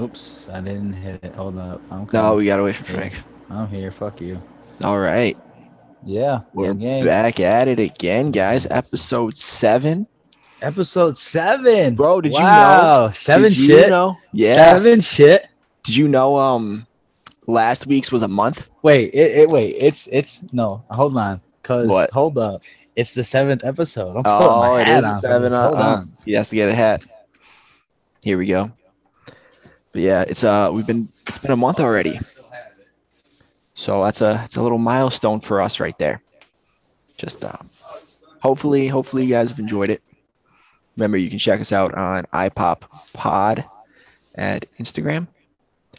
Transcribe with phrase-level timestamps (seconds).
[0.00, 1.34] Oops, I didn't hit it.
[1.34, 1.80] Hold up.
[1.90, 3.14] I'm No, we gotta wait for Frank.
[3.50, 3.90] I'm here.
[3.90, 4.40] Fuck you.
[4.82, 5.36] All right.
[6.04, 6.40] Yeah.
[6.52, 8.66] We're back at it again, guys.
[8.70, 10.06] Episode seven.
[10.62, 11.94] Episode seven.
[11.94, 13.10] Bro, did you know- wow.
[13.14, 13.90] Seven Did you shit.
[13.90, 14.16] know?
[14.32, 14.70] Yeah.
[14.70, 15.46] Seven shit.
[15.84, 16.86] Did you know um
[17.46, 18.68] last week's was a month?
[18.82, 21.40] Wait, it, it wait, it's it's no, hold on.
[21.62, 22.10] Cause What?
[22.10, 22.62] hold up.
[22.96, 24.16] It's the seventh episode.
[24.16, 25.18] I'm putting Oh, my it hat is on.
[25.20, 25.52] seven.
[25.52, 26.12] Uh, Hold uh, on.
[26.24, 27.04] he has to get a hat.
[28.22, 28.70] Here we go.
[29.94, 32.18] But yeah, it's uh we've been it's been a month already.
[33.74, 36.20] So that's a it's a little milestone for us right there.
[37.16, 37.56] Just uh
[38.42, 40.02] hopefully hopefully you guys have enjoyed it.
[40.96, 42.82] Remember you can check us out on iPop
[43.14, 43.64] Pod
[44.34, 45.28] at Instagram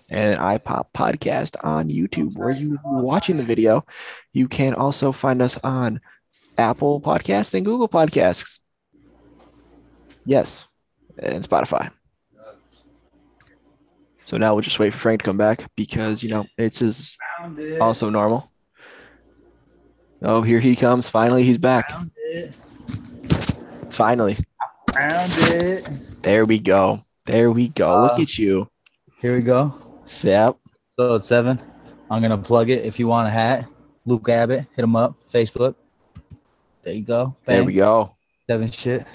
[0.10, 3.86] and iPop Podcast on YouTube where you watching the video.
[4.34, 6.02] You can also find us on
[6.58, 8.60] Apple Podcasts and Google Podcasts.
[10.26, 10.68] Yes,
[11.18, 11.92] and Spotify.
[14.26, 17.18] So now we'll just wait for Frank to come back because you know it's his
[17.58, 17.80] it.
[17.80, 18.52] also normal.
[20.22, 21.08] Oh, here he comes!
[21.10, 21.86] Finally, he's back.
[23.92, 24.36] Finally,
[24.94, 26.16] Found it.
[26.24, 27.00] there we go.
[27.26, 28.02] There we go.
[28.04, 28.70] Look Uh, at you.
[29.22, 29.74] Here we go.
[30.24, 30.58] Yep.
[31.00, 31.60] So it's seven.
[32.10, 32.86] I'm gonna plug it.
[32.86, 33.68] If you want a hat,
[34.06, 35.16] Luke Abbott, hit him up.
[35.32, 35.76] Facebook.
[36.84, 37.36] There you go.
[37.46, 38.16] There we go.
[38.50, 39.06] Seven shit.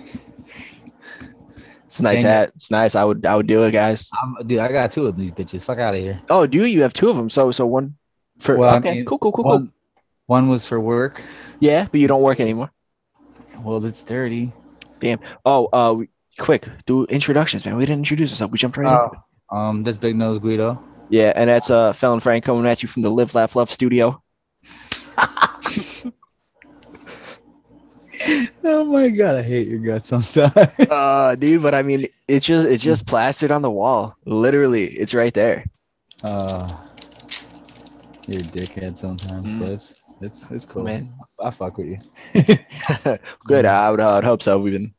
[2.00, 2.34] It's a nice Dang it.
[2.34, 2.52] hat.
[2.56, 2.94] It's nice.
[2.94, 4.08] I would I would do it, guys.
[4.22, 5.64] I'm, dude, I got two of these bitches.
[5.64, 6.20] Fuck out of here.
[6.30, 6.64] Oh, do you?
[6.64, 7.28] You have two of them.
[7.30, 7.96] So so one
[8.38, 8.94] for Well, I okay.
[8.94, 9.52] mean, cool, cool, cool, cool.
[9.52, 9.72] One,
[10.26, 11.22] one was for work.
[11.58, 12.70] Yeah, but you don't work anymore.
[13.62, 14.52] Well, it's dirty.
[15.00, 15.18] Damn.
[15.44, 17.76] Oh, uh, we, quick, do introductions, man.
[17.76, 18.52] We didn't introduce ourselves.
[18.52, 19.10] We jumped right in.
[19.50, 20.82] Oh, um, that's Big Nose Guido.
[21.10, 24.22] Yeah, and that's uh, Felon Frank coming at you from the Live, Laugh, Love studio.
[28.64, 30.52] Oh my god, I hate your guts sometimes.
[30.90, 34.16] Uh, dude, but I mean, it's just it's just plastered on the wall.
[34.26, 35.64] Literally, it's right there.
[36.24, 36.68] uh,
[38.26, 39.60] you're a dickhead sometimes, Mm.
[39.60, 40.84] but it's it's it's cool.
[40.84, 41.12] Man.
[41.42, 41.98] I fuck with you.
[43.46, 43.64] Good.
[43.64, 44.58] I would, I would hope so.
[44.58, 44.94] We've been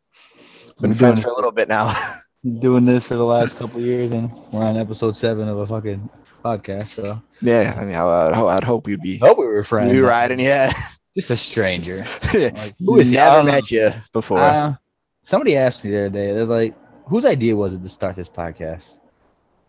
[0.82, 1.96] been friends for a little bit now.
[2.60, 6.10] doing this for the last couple years, and we're on episode seven of a fucking
[6.44, 6.88] podcast.
[6.88, 9.92] So yeah, I mean, I, would I'd hope we'd be hope we were friends.
[9.92, 10.40] we riding.
[10.40, 10.74] Yeah,
[11.16, 12.02] Just a stranger.
[12.32, 13.16] who Like, who is he?
[13.16, 14.40] Never met you before.
[14.40, 14.76] Uh,
[15.24, 16.34] somebody asked me the other day.
[16.34, 16.76] They're like,
[17.08, 19.00] "Whose idea was it to start this podcast?"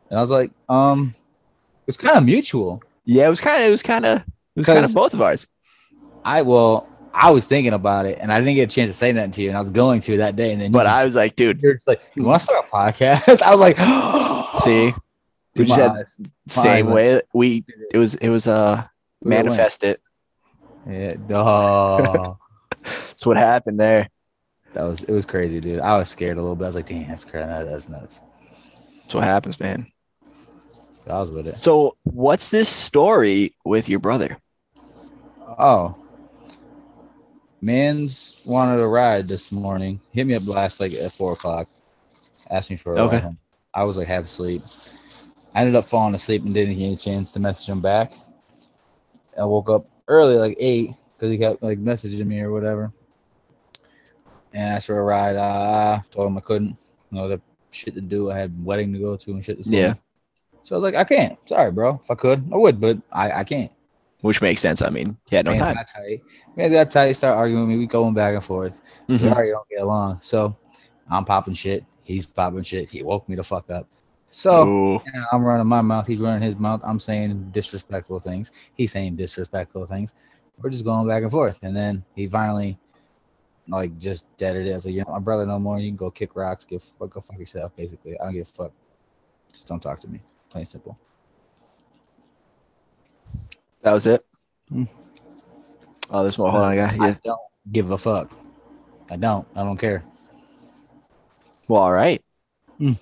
[0.08, 1.14] And I was like, "Um,
[1.86, 4.66] it's kind of mutual." yeah, it was kind of it was kind of it was
[4.66, 5.46] kind of both of ours.
[6.24, 9.12] I well, I was thinking about it, and I didn't get a chance to say
[9.12, 11.04] nothing to you, and I was going to that day, and then But just- I
[11.04, 13.76] was like, dude, you're just like, "You want to start a podcast?" I was like,
[14.62, 14.92] see,
[15.56, 16.18] we just had eyes.
[16.46, 18.84] same eyes- way we it was it was uh
[19.24, 20.00] manifest it.
[20.88, 22.36] Yeah, oh,
[22.82, 24.08] That's what happened there.
[24.74, 25.80] that was it was crazy, dude.
[25.80, 26.64] I was scared a little bit.
[26.64, 27.46] I was like, "Damn, that's crazy.
[27.46, 28.20] That- That's nuts."
[29.02, 29.86] That's what happens, man.
[31.08, 31.56] I was with it.
[31.56, 34.38] So, what's this story with your brother?
[35.58, 35.96] Oh.
[37.60, 40.00] Man's wanted a ride this morning.
[40.12, 41.68] Hit me up last like at four o'clock.
[42.50, 43.16] Asked me for a Okay.
[43.16, 43.22] ride.
[43.22, 43.38] home.
[43.74, 44.62] I was like half asleep.
[45.54, 48.14] I ended up falling asleep and didn't get a chance to message him back.
[49.38, 52.92] I woke up early, like eight, because he kept like messaging me or whatever.
[54.52, 55.36] And asked for a ride.
[55.36, 56.76] Uh, told him I couldn't.
[57.10, 57.40] You know, the
[57.70, 58.30] shit to do.
[58.30, 59.58] I had wedding to go to and shit.
[59.58, 59.94] This Yeah.
[60.64, 61.36] So I was like, I can't.
[61.48, 62.00] Sorry, bro.
[62.04, 63.72] If I could, I would, but I, I can't.
[64.20, 64.82] Which makes sense.
[64.82, 65.74] I mean, he had no Man's time.
[65.74, 66.22] got tight.
[66.54, 67.12] Man's got tight.
[67.12, 67.78] Start arguing with me.
[67.78, 68.80] We going back and forth.
[69.08, 69.32] We Mhm.
[69.32, 70.18] already don't get along.
[70.22, 70.54] So
[71.10, 71.84] I'm popping shit.
[72.04, 72.88] He's popping shit.
[72.90, 73.88] He woke me the fuck up.
[74.32, 76.06] So I'm running my mouth.
[76.06, 76.80] He's running his mouth.
[76.82, 78.50] I'm saying disrespectful things.
[78.74, 80.14] He's saying disrespectful things.
[80.58, 81.58] We're just going back and forth.
[81.62, 82.78] And then he finally,
[83.68, 84.70] like, just deaded it.
[84.70, 85.78] I was like, you know, my brother no more.
[85.78, 86.64] You can go kick rocks.
[86.64, 87.76] Give fuck, go fuck yourself.
[87.76, 88.72] Basically, I don't give a fuck.
[89.52, 90.22] Just don't talk to me.
[90.48, 90.98] Plain simple.
[93.82, 94.24] That was it.
[94.70, 94.84] Hmm.
[96.10, 96.50] Oh, there's more.
[96.50, 96.92] Hold on, I got.
[96.94, 97.14] I Yeah.
[97.22, 97.40] don't
[97.70, 98.32] give a fuck.
[99.10, 99.46] I don't.
[99.54, 100.02] I don't care.
[101.68, 102.22] Well, all right.
[102.78, 102.92] Hmm.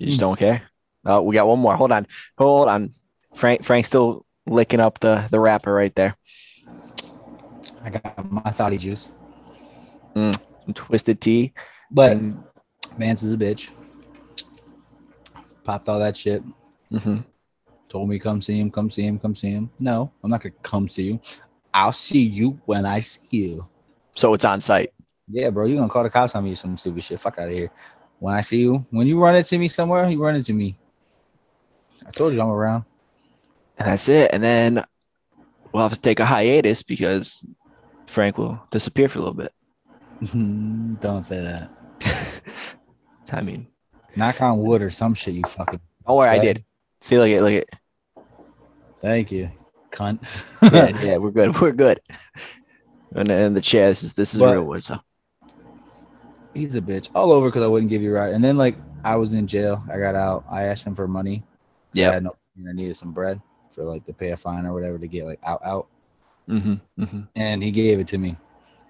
[0.00, 0.26] You just hmm.
[0.26, 0.62] don't care.
[1.04, 1.76] Oh, we got one more.
[1.76, 2.06] Hold on.
[2.38, 2.94] Hold on.
[3.34, 3.64] Frank.
[3.64, 6.16] Frank's still licking up the the wrapper right there.
[7.84, 9.12] I got my thoughty juice.
[10.14, 11.52] Mm, some twisted tea.
[11.90, 12.42] But And,
[12.98, 13.70] Vance is a bitch.
[15.64, 16.42] Popped all that shit.
[16.90, 17.24] mhm.
[17.88, 19.70] Told me come see him, come see him, come see him.
[19.80, 21.20] No, I'm not gonna come see you.
[21.74, 23.68] I'll see you when I see you.
[24.14, 24.92] So it's on site.
[25.28, 27.20] Yeah, bro, you gonna call the cops on me some stupid shit.
[27.20, 27.70] Fuck out of here.
[28.20, 30.78] When I see you, when you run into me somewhere, you run into me.
[32.06, 32.84] I told you I'm around.
[33.78, 34.30] And that's it.
[34.32, 34.84] And then
[35.72, 37.44] we'll have to take a hiatus because
[38.06, 39.52] Frank will disappear for a little bit.
[41.00, 41.70] Don't say that.
[43.32, 43.66] I mean,
[44.16, 45.34] Knock on wood or some shit.
[45.34, 45.80] You fucking.
[46.06, 46.64] Don't worry, I did.
[47.00, 48.24] See, look at look at.
[49.00, 49.50] Thank you,
[49.90, 50.20] cunt.
[50.72, 51.58] Yeah, yeah, we're good.
[51.60, 52.00] We're good.
[53.14, 54.84] And in the this is this is But- real wood.
[54.84, 54.98] So
[56.54, 57.10] He's a bitch.
[57.14, 58.34] All over because I wouldn't give you a ride.
[58.34, 59.84] And then like I was in jail.
[59.90, 60.44] I got out.
[60.50, 61.42] I asked him for money.
[61.94, 62.12] Yeah.
[62.12, 62.34] had no.
[62.68, 65.40] I needed some bread for like to pay a fine or whatever to get like
[65.44, 65.86] out out.
[66.48, 67.20] Mm-hmm, mm-hmm.
[67.36, 68.36] and he gave it to me.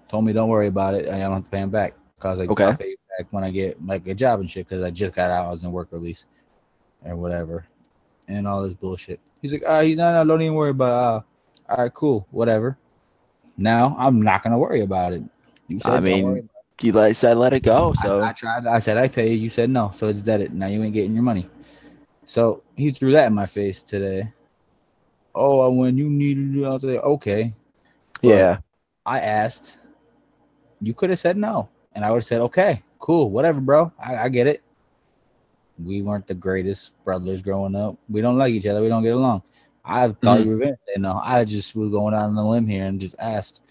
[0.09, 1.07] Told me don't worry about it.
[1.07, 2.65] I don't have to pay him back because like Okay.
[2.65, 5.13] I'll pay you back when I get like a job and shit because I just
[5.13, 5.47] got out.
[5.47, 6.25] I was in work release
[7.05, 7.65] or whatever,
[8.27, 9.19] and all this bullshit.
[9.41, 10.89] He's like, ah, he's no, no, don't even worry about.
[10.89, 10.93] It.
[10.93, 12.77] Uh, all right, cool, whatever.
[13.57, 15.23] Now I'm not gonna worry about it.
[15.67, 16.49] You said I mean,
[16.83, 17.93] You like said, let it go.
[18.01, 18.65] So I, I tried.
[18.65, 19.37] I said I pay you.
[19.37, 20.41] You said no, so it's dead.
[20.41, 21.47] It Now you ain't getting your money.
[22.25, 24.31] So he threw that in my face today.
[25.35, 27.53] Oh, when you needed it, I was like, okay.
[28.21, 28.57] But- yeah,
[29.05, 29.77] I asked,
[30.81, 31.69] you could have said no.
[31.93, 33.91] And I would have said, okay, cool, whatever, bro.
[33.99, 34.63] I, I get it.
[35.83, 37.97] We weren't the greatest brothers growing up.
[38.09, 38.81] We don't like each other.
[38.81, 39.43] We don't get along.
[39.83, 40.49] I thought mm-hmm.
[40.49, 41.19] you were to say no.
[41.23, 43.61] I just was going out on a limb here and just asked.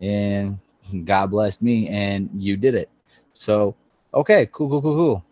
[0.00, 0.58] And
[1.02, 2.90] God blessed me, and you did it.
[3.32, 3.74] So,
[4.12, 5.24] okay, cool, cool, cool, cool.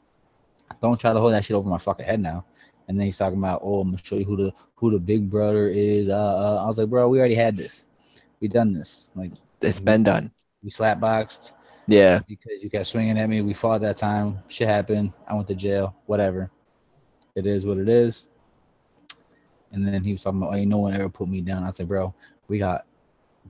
[0.81, 2.45] Don't try to hold that shit over my fucking head now.
[2.89, 5.31] And then he's talking about, oh, I'm gonna show you who the who the big
[5.31, 6.09] brother is.
[6.09, 7.87] Uh, uh, I was like, bro, we already had this.
[8.41, 9.13] We done this.
[9.15, 9.31] Like
[9.61, 10.33] it's been done.
[10.65, 11.55] we slap boxed
[11.87, 13.41] Yeah, because you kept swinging at me.
[13.41, 14.39] We fought that time.
[14.49, 15.13] Shit happened.
[15.29, 15.95] I went to jail.
[16.07, 16.51] Whatever.
[17.35, 18.27] It is what it is.
[19.71, 21.65] And then he was talking about, oh, ain't no one ever put me down.
[21.65, 22.13] I said, bro,
[22.49, 22.85] we got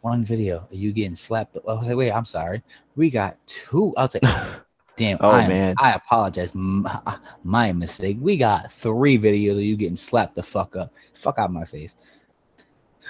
[0.03, 1.57] one video of you getting slapped.
[1.57, 2.63] I was like, wait, I'm sorry.
[2.97, 3.95] We got two.
[3.97, 4.35] I was like,
[4.97, 5.19] damn.
[5.21, 5.79] Oh, I man.
[5.79, 6.55] I apologize.
[6.55, 8.19] My, my mistake.
[8.21, 10.93] We got three videos of you getting slapped the fuck up.
[11.15, 11.97] Fuck out my face.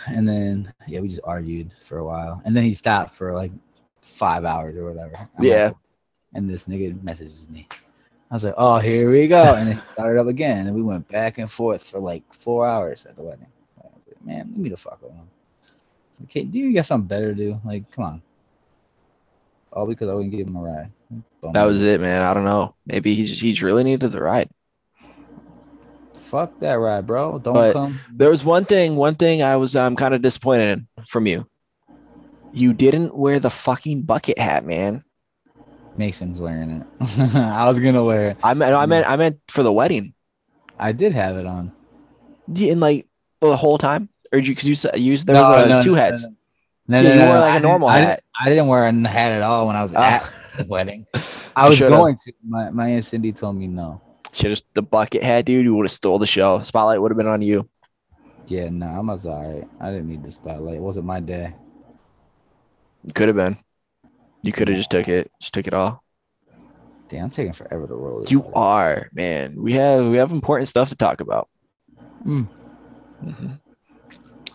[0.08, 2.40] And then, yeah, we just argued for a while.
[2.44, 3.52] And then he stopped for like
[4.00, 5.14] five hours or whatever.
[5.38, 5.66] I'm Yeah.
[5.66, 5.76] like,
[6.34, 7.68] and this nigga messages me.
[8.30, 9.54] I was like, oh, here we go.
[9.54, 10.66] And it started up again.
[10.66, 13.46] And we went back and forth for like four hours at the wedding.
[13.78, 15.28] I was like, Man, leave me the fuck alone.
[16.24, 17.60] Okay, do you got something better to do?
[17.64, 18.22] Like, come on.
[19.72, 20.90] All because I wouldn't give him a ride.
[21.40, 21.52] Bum.
[21.52, 22.22] that was it, man.
[22.22, 22.74] I don't know.
[22.86, 24.48] Maybe he's he's really needed the ride.
[26.14, 27.38] Fuck that ride, bro.
[27.38, 28.00] Don't But- come.
[28.12, 31.46] There was one thing, one thing I was um kind of disappointed in from you.
[32.52, 35.04] You didn't wear the fucking bucket hat, man.
[35.96, 36.86] Mason's wearing it.
[37.34, 38.36] I was gonna wear it.
[38.42, 40.14] I meant, I meant, I meant for the wedding.
[40.78, 41.72] I did have it on.
[42.48, 43.06] Yeah, and like
[43.40, 44.54] the whole time, or did you?
[44.54, 46.26] Because you said you there was uh, two hats.
[46.88, 48.22] No, Yeah, no, you no, wore no, like a I didn't- normal I didn't- hat.
[48.44, 50.32] I didn't wear a hat at all when I was Ah.
[50.54, 51.06] at the wedding.
[51.56, 52.32] I was going to.
[52.46, 54.00] My, my aunt Cindy told me no.
[54.32, 55.64] Should have the bucket hat, dude.
[55.64, 56.60] You would have stole the show.
[56.60, 57.68] Spotlight would have been on you.
[58.46, 59.68] Yeah, no, I'm was alright.
[59.80, 60.76] I didn't need the spotlight.
[60.76, 61.54] It wasn't my day.
[63.14, 63.56] Could have been.
[64.42, 65.30] You could have just took it.
[65.40, 66.02] Just took it all.
[67.08, 68.30] Damn, I'm taking forever to roll this.
[68.30, 68.52] You out.
[68.54, 69.54] are, man.
[69.62, 71.48] We have we have important stuff to talk about.
[72.26, 72.48] Mm.
[73.24, 73.60] Mhm.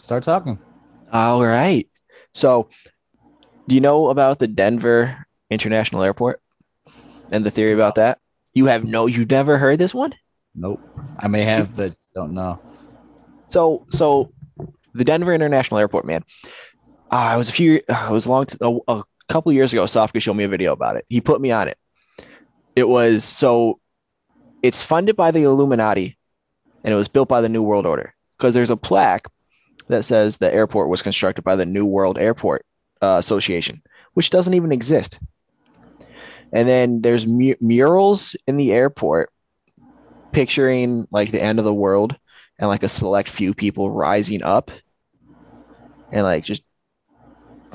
[0.08, 0.58] Start talking.
[1.12, 1.86] All right.
[2.34, 2.70] So,
[3.68, 6.40] do you know about the Denver International Airport
[7.30, 8.20] and the theory about that?
[8.54, 10.16] You have no, you've never heard this one?
[10.56, 10.80] Nope.
[11.20, 12.58] I may have, but don't know.
[13.50, 14.32] So, so
[14.94, 16.24] the Denver International Airport, man.
[17.12, 19.74] Uh, it was a few, uh, it was a long, t- a, a couple years
[19.74, 19.84] ago.
[19.84, 21.06] Sofka showed me a video about it.
[21.10, 21.78] He put me on it.
[22.78, 23.82] It was so,
[24.64, 26.18] it's funded by the Illuminati,
[26.86, 29.28] and it was built by the New World Order because there's a plaque
[29.90, 32.66] that says the airport was constructed by the New World Airport
[33.02, 33.82] uh, Association,
[34.14, 35.20] which doesn't even exist.
[36.54, 39.32] And then there's mu- murals in the airport
[40.32, 42.16] picturing like the end of the world
[42.60, 44.72] and like a select few people rising up
[46.12, 46.64] and like just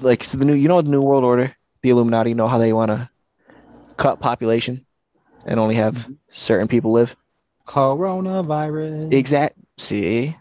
[0.00, 2.73] like so the new you know the new world order the illuminati know how they
[2.73, 3.09] want to
[3.97, 4.85] cut population
[5.45, 7.16] and only have certain people live
[7.66, 9.12] Coronavirus.
[9.12, 10.37] exact see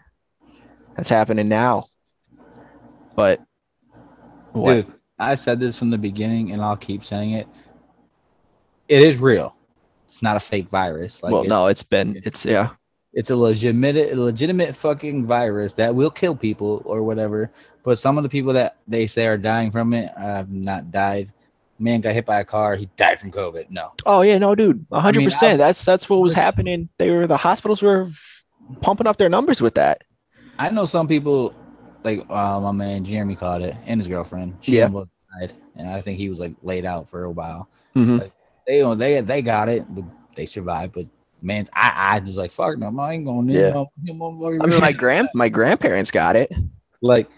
[0.96, 1.84] that's happening now
[3.14, 3.40] but
[4.52, 4.74] what?
[4.74, 4.86] Dude,
[5.18, 7.46] I said this from the beginning, and I'll keep saying it.
[8.88, 9.54] It is real.
[10.04, 11.22] It's not a fake virus.
[11.22, 12.70] Like well it's, no it's been it's yeah
[13.14, 17.50] it's a legitimate, legitimate fucking virus that will kill people or whatever.
[17.82, 21.30] But some of the people that they say are dying from it have not died.
[21.78, 22.76] Man got hit by a car.
[22.76, 23.70] He died from COVID.
[23.70, 23.92] No.
[24.06, 27.36] oh yeah no dude 100% mean, I- that's that's what was happening they were the
[27.36, 28.44] hospitals were f-
[28.80, 30.04] pumping up their numbers with that
[30.58, 31.54] I know some people,
[32.04, 34.56] like uh, my man Jeremy caught it and his girlfriend.
[34.60, 34.88] She Yeah.
[35.40, 37.68] died, and I think he was like laid out for a while.
[37.96, 38.30] Mhm.
[38.66, 39.84] They you know, they they got it,
[40.36, 40.92] they survived.
[40.94, 41.06] But
[41.40, 43.48] man, I I was like, fuck no, I ain't going.
[43.48, 43.72] Yeah.
[43.72, 43.84] Yeah.
[44.60, 46.52] i mean my grand my grandparents got it
[47.00, 47.28] like,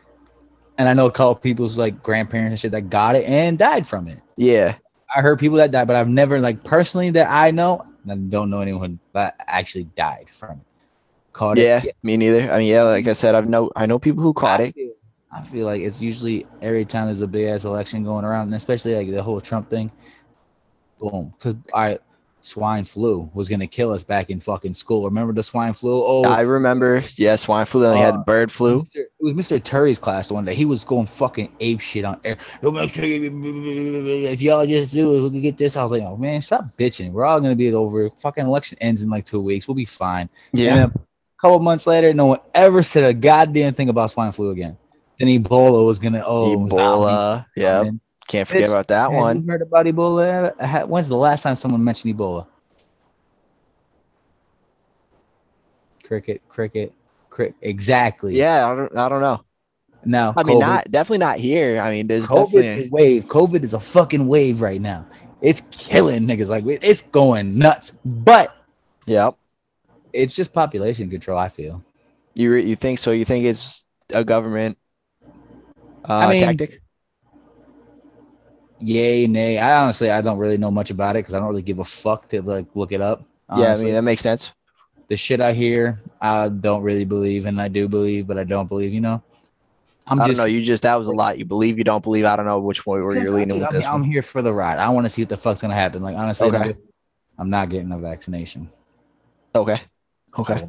[0.76, 3.86] and I know a couple people's like grandparents and shit that got it and died
[3.86, 4.18] from it.
[4.36, 4.76] yeah
[5.16, 7.84] I heard people that died, but I've never like personally that I know.
[8.10, 10.66] I don't know anyone that actually died from it.
[11.34, 11.96] Caught Yeah, it.
[12.02, 12.50] me neither.
[12.50, 14.74] I mean, yeah, like I said, I've know I know people who caught I it.
[14.74, 14.92] feel,
[15.32, 18.54] I feel like it's usually every time there's a big ass election going around, and
[18.54, 19.90] especially like the whole Trump thing.
[21.00, 21.34] Boom.
[21.36, 21.98] Because I
[22.40, 25.04] swine flu was gonna kill us back in fucking school.
[25.06, 26.04] Remember the swine flu?
[26.06, 27.02] Oh, I remember.
[27.16, 27.80] Yeah, swine flu.
[27.80, 28.82] Then they Uh, had bird flu.
[28.82, 28.96] Mr.
[29.00, 29.60] It was Mr.
[29.60, 30.54] Turry's class one day.
[30.54, 32.36] He was going fucking ape shit on air.
[32.62, 35.76] Make sure you- If y'all just do it, we can get this.
[35.76, 37.10] I was like, oh man, stop bitching.
[37.10, 38.08] We're all gonna be over.
[38.10, 39.66] Fucking election ends in like two weeks.
[39.66, 40.28] We'll be fine.
[40.52, 40.74] And Yeah.
[40.76, 40.92] then a
[41.44, 44.78] couple months later, no one ever said a goddamn thing about swine flu again.
[45.18, 47.44] Then Ebola was gonna oh Ebola.
[47.54, 47.90] Yeah.
[48.26, 49.46] Can't forget Bitch, about that one.
[49.46, 50.88] heard about Ebola?
[50.88, 52.46] When's the last time someone mentioned Ebola?
[56.02, 56.94] Cricket, cricket,
[57.28, 57.56] cricket.
[57.60, 58.34] Exactly.
[58.34, 59.44] Yeah, I don't, I don't know.
[60.06, 61.78] No, I mean, not definitely not here.
[61.82, 63.26] I mean, there's COVID definitely wave.
[63.26, 65.04] COVID is a fucking wave right now.
[65.42, 66.48] It's killing niggas.
[66.48, 67.92] Like it's going nuts.
[68.02, 68.56] But
[69.06, 69.36] Yep.
[70.14, 71.38] It's just population control.
[71.38, 71.82] I feel.
[72.34, 73.10] You re- you think so?
[73.10, 74.78] You think it's a government
[76.08, 76.80] uh, I mean, tactic?
[78.80, 79.58] Yay, nay.
[79.58, 81.84] I honestly, I don't really know much about it because I don't really give a
[81.84, 83.24] fuck to like look it up.
[83.56, 84.52] Yeah, I mean that makes sense.
[85.08, 88.68] the shit I hear, I don't really believe, and I do believe, but I don't
[88.68, 88.92] believe.
[88.92, 89.22] You know,
[90.06, 90.44] I'm I don't know.
[90.44, 91.38] You just that was a lot.
[91.38, 92.24] You believe, you don't believe.
[92.24, 93.86] I don't know which way where you're leaning with I mean, this.
[93.86, 94.10] I'm one.
[94.10, 94.78] here for the ride.
[94.78, 96.02] I want to see what the fuck's gonna happen.
[96.02, 96.76] Like honestly, Okay.
[97.38, 98.68] I'm not getting a vaccination.
[99.54, 99.80] Okay.
[100.38, 100.54] Okay.
[100.54, 100.68] So,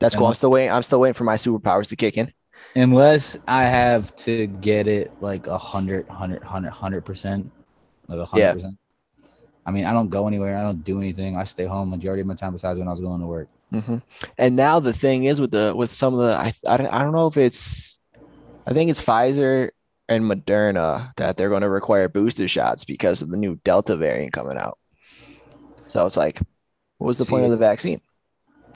[0.00, 0.26] That's cool.
[0.26, 0.72] I'm still waiting.
[0.72, 2.32] I'm still waiting for my superpowers to kick in.
[2.74, 7.50] unless I have to get it like a hundred, hundred, hundred, hundred percent,
[8.08, 8.78] like a hundred percent.
[9.66, 10.56] I mean, I don't go anywhere.
[10.56, 11.36] I don't do anything.
[11.36, 13.48] I stay home majority of my time, besides when I was going to work.
[13.72, 13.98] hmm
[14.38, 17.00] And now the thing is with the with some of the I I don't, I
[17.00, 18.00] don't know if it's
[18.66, 19.70] I think it's Pfizer
[20.08, 24.32] and Moderna that they're going to require booster shots because of the new Delta variant
[24.32, 24.78] coming out.
[25.88, 26.40] So it's like,
[26.98, 28.00] what was the point of the vaccine?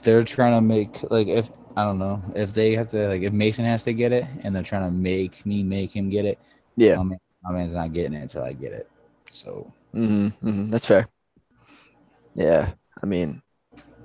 [0.05, 3.33] They're trying to make like if I don't know if they have to like if
[3.33, 6.39] Mason has to get it, and they're trying to make me make him get it.
[6.77, 8.89] Yeah, my, man, my man's not getting it until I get it.
[9.29, 11.09] So hmm hmm that's fair.
[12.35, 13.41] Yeah, I mean,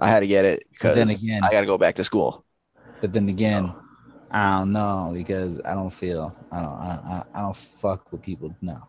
[0.01, 2.45] I had to get it because then again- I got to go back to school.
[3.01, 3.75] But then again,
[4.31, 8.23] I don't know because I don't feel I don't I, I, I don't fuck with
[8.23, 8.55] people.
[8.63, 8.81] No,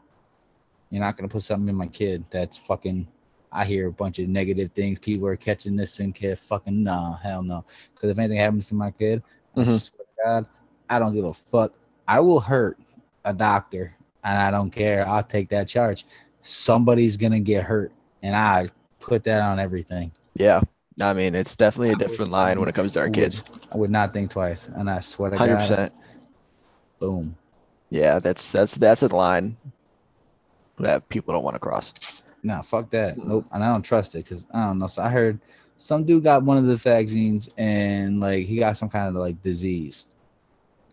[0.89, 3.07] you're not gonna put something in my kid that's fucking.
[3.51, 4.99] I hear a bunch of negative things.
[4.99, 7.65] People are catching this and kid fucking no hell no.
[7.93, 9.21] Because if anything happens to my kid,
[9.57, 9.81] I Mhm.
[9.81, 10.45] swear to God,
[10.89, 11.73] I don't give a fuck.
[12.07, 12.79] I will hurt
[13.25, 13.93] a doctor
[14.23, 15.07] and I don't care.
[15.07, 16.05] I'll take that charge.
[16.41, 17.91] Somebody's gonna get hurt,
[18.23, 20.11] and I put that on everything.
[20.35, 20.61] Yeah,
[21.01, 23.43] I mean, it's definitely a different line when it comes to our I would- kids.
[23.71, 25.93] I would not think twice, and I swear to Hundred God, percent.
[26.99, 27.35] boom.
[27.89, 29.57] Yeah, that's that's that's a line
[30.79, 31.91] that people don't want to cross.
[32.43, 33.17] No, fuck that.
[33.23, 33.45] Nope.
[33.51, 34.87] And I don't trust it because I don't know.
[34.87, 35.39] So I heard
[35.77, 39.41] some dude got one of the vaccines and like he got some kind of like
[39.43, 40.07] disease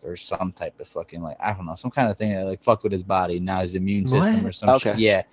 [0.03, 2.61] or some type of fucking like I don't know some kind of thing that like
[2.61, 3.39] fucked with his body.
[3.39, 4.45] Now his immune system What?
[4.49, 4.97] or some shit.
[4.99, 5.23] Yeah,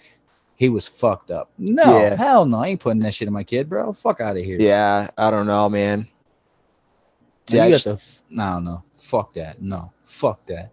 [0.57, 1.51] he was fucked up.
[1.59, 2.17] No, Yeah.
[2.17, 2.59] hell no.
[2.59, 3.93] I ain't putting that shit in my kid, bro.
[3.93, 4.59] Fuck out of here.
[4.61, 6.07] Yeah, I don't know, man.
[7.49, 8.83] See, you I got just- the f- no, no.
[8.97, 9.63] Fuck that.
[9.63, 10.73] No, fuck that.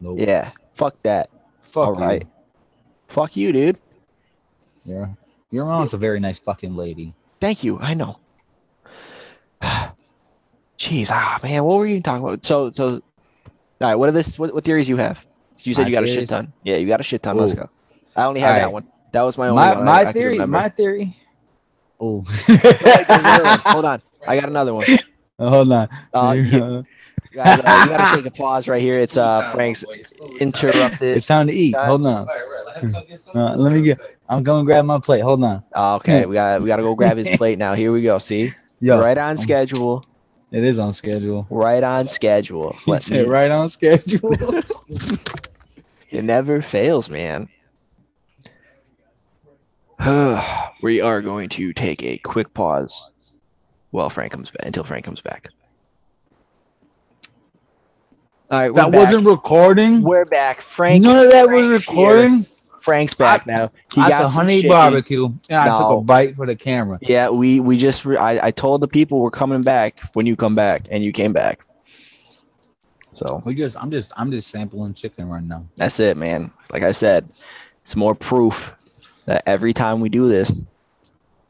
[0.00, 0.18] Nope.
[0.20, 1.30] yeah, fuck that.
[1.62, 2.00] Fuck All you.
[2.04, 2.26] right.
[3.14, 3.78] Fuck you, dude.
[4.84, 5.06] Yeah.
[5.52, 7.14] Your mom's a very nice fucking lady.
[7.40, 7.78] Thank you.
[7.78, 8.18] I know.
[10.80, 12.44] Jeez, ah, man, what were you talking about?
[12.44, 13.00] So, so, all
[13.80, 13.94] right.
[13.94, 14.36] What are this?
[14.36, 15.24] What, what theories you have?
[15.58, 16.52] You said My you got a shit ton.
[16.64, 17.36] Yeah, you got a shit ton.
[17.36, 17.70] Let's go.
[18.16, 18.86] I only had All that one.
[19.12, 19.84] That was my only my one.
[19.84, 20.58] My I theory, remember.
[20.58, 21.16] my theory.
[22.00, 23.58] Oh, wait, there's another one.
[23.66, 24.86] Hold on, I got another one.
[25.38, 25.88] Hold on.
[26.12, 26.50] Uh, you,
[27.32, 28.94] guys, uh, you gotta take a pause right here.
[28.94, 29.84] It's uh Frank's
[30.40, 31.16] interrupted.
[31.16, 31.76] It's time to eat.
[31.76, 32.28] Hold on.
[33.34, 33.98] Uh, let me get.
[34.28, 35.20] I'm going to grab my plate.
[35.20, 35.62] Hold on.
[35.74, 37.74] Oh, okay, we got we got to go grab his plate now.
[37.74, 38.18] Here we go.
[38.18, 40.04] See, Yo, right on schedule.
[40.50, 41.46] it is on schedule.
[41.50, 42.76] Right on schedule.
[42.84, 44.34] He Let me- right on schedule.
[46.10, 47.48] It never fails, man.
[50.82, 53.10] we are going to take a quick pause
[53.94, 55.48] while Frank comes back until Frank comes back.
[58.50, 59.00] All right, that back.
[59.00, 60.02] wasn't recording.
[60.02, 60.60] We're back.
[60.60, 61.04] Frank.
[61.04, 62.08] None of that was Frank's here.
[62.08, 62.46] recording.
[62.80, 63.70] Frank's back now.
[63.94, 64.70] He I got a honey chicken.
[64.70, 66.98] barbecue, and I took a bite for the camera.
[67.00, 70.36] Yeah, we we just re- I I told the people we're coming back when you
[70.36, 71.64] come back, and you came back.
[73.14, 75.64] So We just, I'm just, I'm just sampling chicken right now.
[75.76, 76.50] that's it, man.
[76.72, 77.30] Like I said,
[77.84, 78.74] it's more proof
[79.26, 80.52] that every time we do this,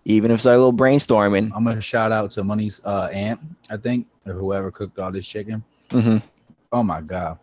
[0.04, 3.40] even if it's like a little brainstorming, I'm gonna shout out to Money's uh, aunt,
[3.70, 5.62] I think, or whoever cooked all this chicken.
[5.90, 6.22] mhm.
[6.72, 7.38] Oh my god,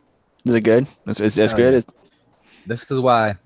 [0.45, 0.87] is it good?
[1.07, 1.73] It's, it's, it's good.
[1.75, 1.87] It's,
[2.65, 3.37] this is why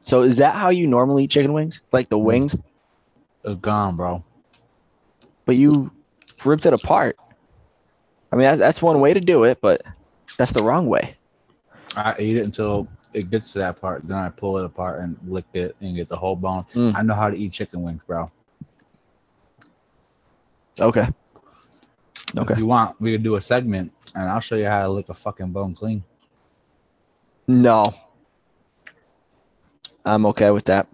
[0.00, 1.80] So is that how you normally eat chicken wings?
[1.92, 2.24] Like the Mm.
[2.24, 2.56] wings,
[3.44, 4.22] It's gone, bro.
[5.46, 5.90] but you
[6.44, 7.16] ripped it apart.
[8.32, 9.80] I mean, that, that's one way to do it, but
[10.38, 11.16] that's the wrong way.
[11.96, 14.02] I eat it until it gets to that part.
[14.02, 16.66] Then I pull it apart and lick it and get the whole bone.
[16.74, 16.94] Mm.
[16.96, 18.30] I know how to eat chicken wings, bro.
[20.80, 21.06] Okay.
[22.28, 22.58] If Okay.
[22.58, 25.14] you want, we could do a segment and I'll show you how to lick a
[25.14, 26.02] fucking bone clean.
[27.46, 27.84] No.
[30.04, 30.88] I'm okay with that.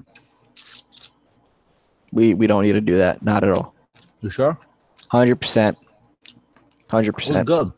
[2.13, 3.23] We we don't need to do that.
[3.23, 3.75] Not at all.
[4.21, 4.59] You sure?
[5.09, 5.79] Hundred percent.
[6.91, 7.47] Hundred percent.
[7.47, 7.73] good.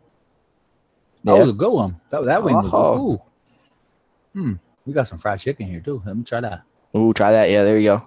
[1.24, 1.40] That Yeah.
[1.42, 2.00] was a good one.
[2.10, 2.94] That, that wing was Oh.
[2.94, 3.00] good.
[3.02, 3.22] Ooh.
[4.32, 4.54] Hmm.
[4.86, 6.02] We got some fried chicken here too.
[6.04, 6.62] Let me try that.
[6.96, 7.50] Ooh, try that.
[7.50, 8.00] Yeah, there you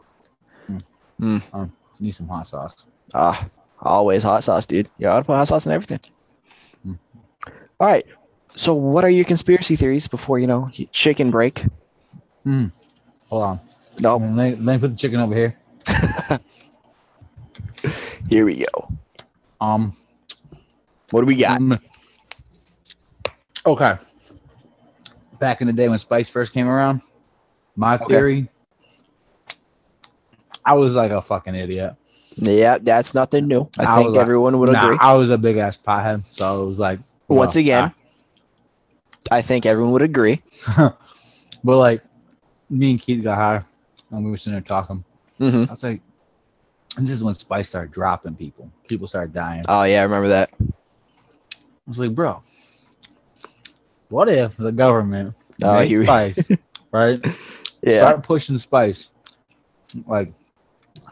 [1.20, 1.40] go.
[2.00, 2.86] Need some hot sauce.
[3.14, 3.48] Ah,
[3.82, 4.90] always hot sauce, dude.
[4.98, 6.00] You gotta put hot sauce in everything.
[6.86, 7.00] Mm.
[7.80, 8.06] All right.
[8.56, 11.66] So, what are your conspiracy theories before you know chicken break?
[12.44, 12.66] Hmm.
[13.30, 13.60] Hold on.
[14.00, 15.58] No, Let me, let me put the chicken over here.
[18.30, 18.90] here we go.
[19.62, 19.96] Um.
[21.12, 21.62] What do we got?
[21.62, 21.80] mm.
[23.66, 23.96] Okay.
[25.46, 27.02] Back in the day when Spice first came around,
[27.76, 28.06] my Okay.
[28.16, 28.50] theory,
[30.66, 31.94] I was like a fucking idiot.
[32.38, 33.70] Yeah, that's nothing new.
[33.78, 34.98] I, I think like- everyone would Nah, agree.
[35.00, 36.98] I was a big ass pothead, so it was like
[37.28, 37.94] Once well, again,
[39.30, 40.42] I think everyone would agree.
[41.64, 42.02] But like,
[42.72, 43.62] me and Keith got high,
[44.10, 45.04] and we were sitting there talking.
[45.38, 46.02] hmm I was like,
[46.98, 48.72] and this is when Spice started dropping people.
[48.88, 49.64] People started dying.
[49.70, 50.50] Oh yeah, I remember that.
[50.60, 50.66] I
[51.88, 52.42] was like, bro,
[54.16, 56.50] what if the government Oh, made Spice,
[56.92, 57.20] right?
[57.84, 57.98] Yeah.
[57.98, 59.10] Start pushing Spice,
[60.08, 60.34] like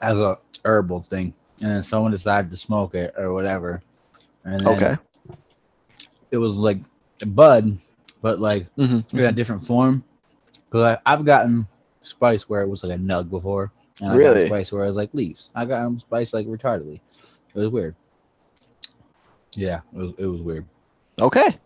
[0.02, 3.82] as a herbal thing, and then someone decided to smoke it or whatever,
[4.46, 4.98] and Okay.
[6.32, 6.80] it was like
[7.26, 7.78] bud,
[8.22, 10.04] but like hmm in a different form.
[10.70, 11.68] Because I've gotten
[12.04, 14.98] spice where it was like a nug before, and I got spice where it was
[14.98, 15.52] like leaves.
[15.56, 17.02] I got spice like retardedly.
[17.56, 17.96] It was weird.
[19.56, 20.66] Yeah, it was, it was weird.
[21.22, 21.58] Okay.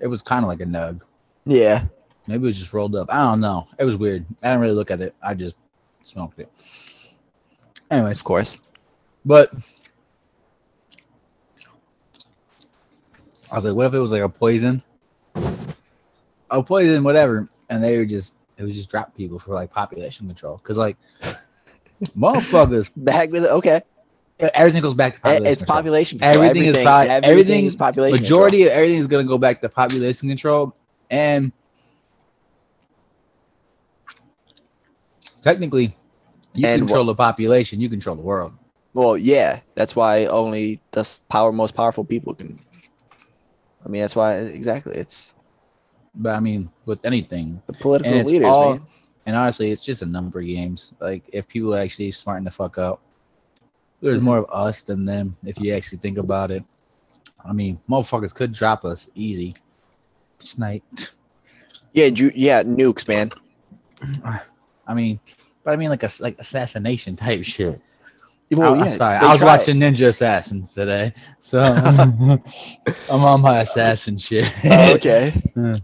[0.00, 1.00] It was kind of like a nug.
[1.46, 1.84] Yeah.
[2.26, 3.08] Maybe it was just rolled up.
[3.12, 3.66] I don't know.
[3.78, 4.24] It was weird.
[4.42, 5.14] I didn't really look at it.
[5.22, 5.56] I just
[6.02, 6.50] smoked it.
[7.90, 8.60] Anyways, Of course.
[9.24, 9.52] but
[13.52, 14.82] I was like, what if it was like a poison?
[16.50, 17.48] A poison, whatever.
[17.68, 20.58] And they were just, it was just drop people for like population control.
[20.58, 20.96] Cause like,
[22.16, 23.50] motherfuckers, Back with it.
[23.50, 23.82] Okay.
[24.40, 25.76] Everything goes back to population It's control.
[25.76, 26.44] population control.
[26.44, 28.22] Everything is everything, po- everything, everything- is population.
[28.22, 30.74] Majority of everything is going to go back to population control.
[31.10, 31.52] And
[35.42, 35.96] technically,
[36.54, 38.52] you And control the population, you control the world.
[38.92, 39.60] Well, yeah.
[39.74, 42.60] That's why only the power, most powerful people can.
[43.84, 44.94] I mean, that's why exactly.
[44.94, 45.34] It's
[46.14, 48.86] But I mean, with anything, the political leaders, all- man.
[49.26, 50.92] And honestly, it's just a number of games.
[51.00, 53.00] Like if people actually smarten the fuck up,
[54.00, 55.36] there's more of us than them.
[55.44, 56.64] If you actually think about it,
[57.44, 59.54] I mean, motherfuckers could drop us easy.
[60.38, 60.82] Snipe.
[61.92, 63.30] Yeah, ju- yeah, nukes, man.
[64.86, 65.20] I mean,
[65.62, 67.80] but I mean like a like assassination type shit.
[68.50, 69.58] Well, I, yeah, sorry, I was try it.
[69.58, 71.60] watching Ninja Assassin today, so
[73.10, 74.52] I'm on my assassin shit.
[74.64, 75.32] Oh, okay.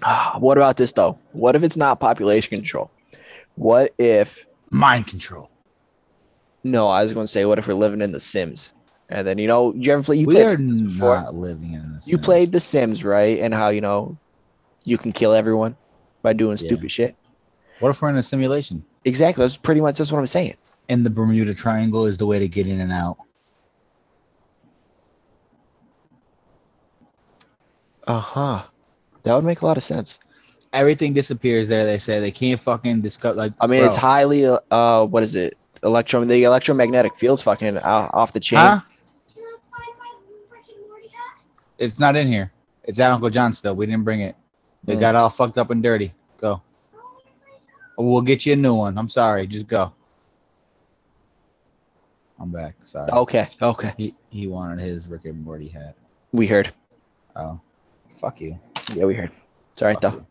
[0.00, 1.18] Ah, what about this though?
[1.32, 2.88] What if it's not population control?
[3.56, 5.50] What if Mind control.
[6.64, 6.88] No?
[6.88, 8.72] I was going to say, what if we're living in The Sims?
[9.08, 10.16] And then you know, you ever play?
[10.16, 12.06] You we played are The Sims not living in this.
[12.06, 13.38] You played The Sims, right?
[13.40, 14.16] And how you know
[14.84, 15.76] you can kill everyone
[16.22, 16.66] by doing Yeah.
[16.66, 17.16] stupid shit.
[17.80, 18.84] What if we're in a simulation?
[19.04, 19.44] Exactly.
[19.44, 20.54] That's pretty much that's what I'm saying.
[20.88, 23.16] And the Bermuda Triangle is the way to get in and out.
[28.06, 28.62] Uh huh.
[29.22, 30.18] That would make a lot of sense.
[30.72, 31.84] Everything disappears there.
[31.84, 33.36] They say they can't fucking discover.
[33.36, 33.86] Like I mean, bro.
[33.86, 35.56] it's highly uh, what is it?
[35.82, 38.58] Electro the electromagnetic field's fucking uh, off the chain.
[38.58, 38.80] Huh?
[41.78, 42.50] It's not in here.
[42.84, 43.74] It's at Uncle John still.
[43.76, 44.34] We didn't bring it.
[44.84, 45.00] They Mm.
[45.00, 46.12] got all fucked up and dirty.
[46.40, 46.60] Go.
[47.96, 48.96] We'll get you a new one.
[48.98, 49.46] I'm sorry.
[49.46, 49.92] Just go.
[52.40, 52.74] I'm back.
[52.84, 53.10] Sorry.
[53.10, 53.48] Okay.
[53.60, 53.92] Okay.
[53.96, 55.94] He he wanted his Rick and Morty hat.
[56.32, 56.70] We heard.
[57.36, 57.60] Oh,
[58.16, 58.58] fuck you.
[58.94, 59.30] Yeah, we heard.
[59.72, 60.18] It's all right Fuck though.
[60.18, 60.26] you.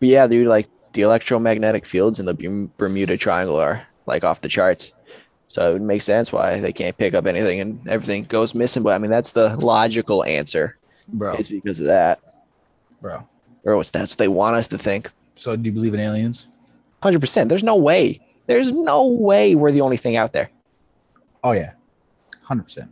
[0.00, 4.48] But yeah, dude, like the electromagnetic fields in the Bermuda Triangle are like off the
[4.48, 4.92] charts.
[5.48, 8.82] So it would make sense why they can't pick up anything and everything goes missing.
[8.82, 10.76] But I mean, that's the logical answer.
[11.08, 12.20] bro, It's because of that,
[13.00, 13.26] bro.
[13.64, 15.10] or what's that's what they want us to think.
[15.36, 16.48] So do you believe in aliens?
[17.02, 17.48] Hundred percent.
[17.48, 18.18] There's no way.
[18.46, 20.50] There's no way we're the only thing out there.
[21.44, 21.72] Oh yeah,
[22.42, 22.90] hundred percent.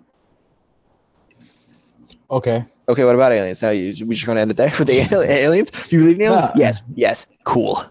[2.31, 3.63] Okay, Okay, what about aliens?
[3.63, 5.71] Now you we just gonna end it there for the al- aliens?
[5.89, 6.47] Do you believe in aliens?
[6.47, 6.53] Nah.
[6.57, 7.85] Yes, yes, cool.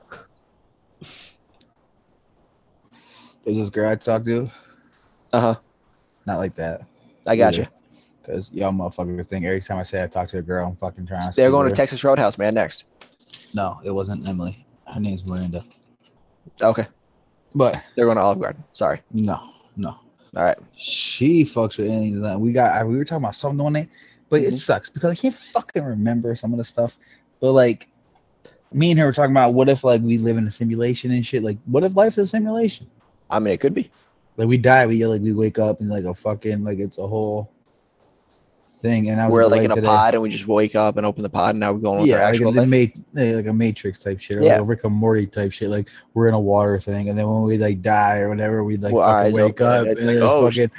[3.45, 4.49] There's this girl I talked to.
[5.33, 5.55] Uh huh.
[6.25, 6.81] Not like that.
[7.27, 7.65] I got you.
[8.21, 11.05] Because y'all motherfuckers think every time I say I talk to a girl, I'm fucking
[11.05, 11.35] trying to.
[11.35, 11.75] They're going to.
[11.75, 12.55] Texas Roadhouse, man.
[12.55, 12.85] Next.
[13.53, 14.65] No, it wasn't Emily.
[14.91, 15.63] Her name's Miranda.
[16.61, 16.85] Okay,
[17.53, 18.63] But they're going to Olive Garden.
[18.73, 19.01] Sorry.
[19.11, 19.89] no, no.
[20.35, 20.57] All right.
[20.75, 22.39] She fucks with anything.
[22.39, 22.85] We got.
[22.87, 23.87] We were talking about something one day,
[24.29, 24.57] but it Mhm.
[24.57, 26.97] sucks because I can't fucking remember some of the stuff.
[27.39, 27.87] But like,
[28.73, 31.25] me and her were talking about what if like we live in a simulation and
[31.25, 31.43] shit.
[31.43, 32.87] Like, what if life is a simulation?
[33.29, 33.89] I mean, it could be.
[34.37, 37.07] Like we die, we like we wake up and like a fucking like it's a
[37.07, 37.51] whole
[38.67, 39.09] thing.
[39.09, 39.87] And I We're like in a today.
[39.87, 42.17] pod, and we just wake up and open the pod, and now we're going yeah,
[42.17, 42.93] like, actual a, life.
[43.13, 44.53] ma- like a Matrix type shit, or Yeah.
[44.53, 45.69] like a Rick and Morty type shit.
[45.69, 48.75] Like we're in a water thing, and then when we like die or whatever, we
[48.77, 50.71] like Well, wake open, up and and like, oh, fucking,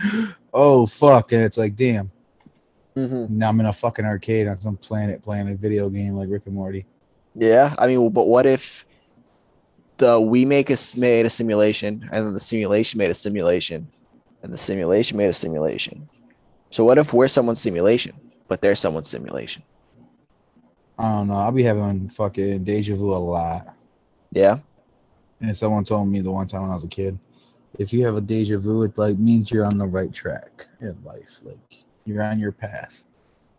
[0.52, 2.10] oh fuck, and it's like damn.
[2.94, 3.38] Mm-hmm.
[3.38, 6.42] Now I'm in a fucking arcade on some planet playing a video game like Rick
[6.46, 6.86] and Morty.
[7.34, 8.86] Yeah, I mean, but what if
[9.98, 13.86] the we make a made a simulation, and then the simulation made a simulation,
[14.42, 16.08] and the simulation made a simulation.
[16.70, 18.14] So what if we're someone's simulation,
[18.48, 19.62] but they're someone's simulation?
[20.98, 21.34] I don't know.
[21.34, 23.74] I'll be having fucking deja vu a lot.
[24.32, 24.58] Yeah.
[25.40, 27.18] And someone told me the one time when I was a kid,
[27.78, 30.96] if you have a deja vu, it like means you're on the right track in
[31.04, 31.40] life.
[31.42, 33.04] Like you're on your path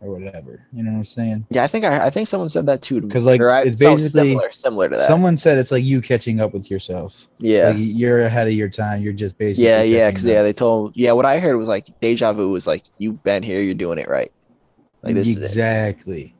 [0.00, 0.64] or whatever.
[0.72, 1.46] You know what I'm saying?
[1.50, 3.00] Yeah, I think I, I think someone said that too.
[3.00, 5.08] Because like, I- it's basically- similar, similar to that.
[5.08, 7.28] Someone said it's like you catching up with yourself.
[7.38, 9.02] yeah, Like you're ahead of your time.
[9.02, 10.10] You're just basically yeah, yeah.
[10.10, 11.12] Because yeah, they told yeah.
[11.12, 14.08] What I heard was like deja vu was like you've been here, you're doing it
[14.08, 14.30] right.
[15.02, 16.34] Like this exactly.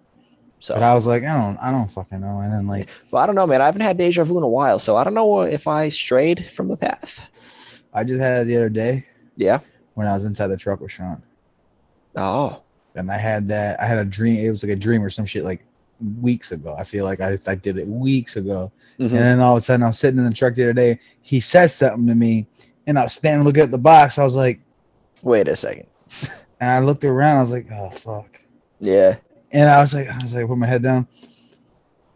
[0.60, 2.40] So, But I was like, I don't, I don't fucking know.
[2.40, 3.62] And then like, but I don't know, man.
[3.62, 6.44] I haven't had deja vu in a while, so I don't know if I strayed
[6.44, 7.24] from the path.
[7.94, 9.60] I just had it the other day Yeah.
[9.94, 11.22] when I was inside the truck with Sean,
[12.16, 12.62] Oh.
[12.98, 13.80] And I had that.
[13.80, 14.44] I had a dream.
[14.44, 15.64] It was like a dream or some shit like
[16.20, 16.76] weeks ago.
[16.78, 18.70] I feel like I, I did it weeks ago.
[18.98, 19.04] Mhm.
[19.06, 20.98] And then all of a sudden, I'm sitting in the truck the other day.
[21.22, 22.46] He says something to me,
[22.87, 24.18] and I was standing looking at the box.
[24.18, 24.61] I was like,
[25.22, 25.87] Wait a second.
[26.61, 27.38] and I looked around.
[27.38, 28.40] I was like, oh fuck.
[28.80, 29.16] Yeah.
[29.52, 31.06] And I was like, I was like, put my head down.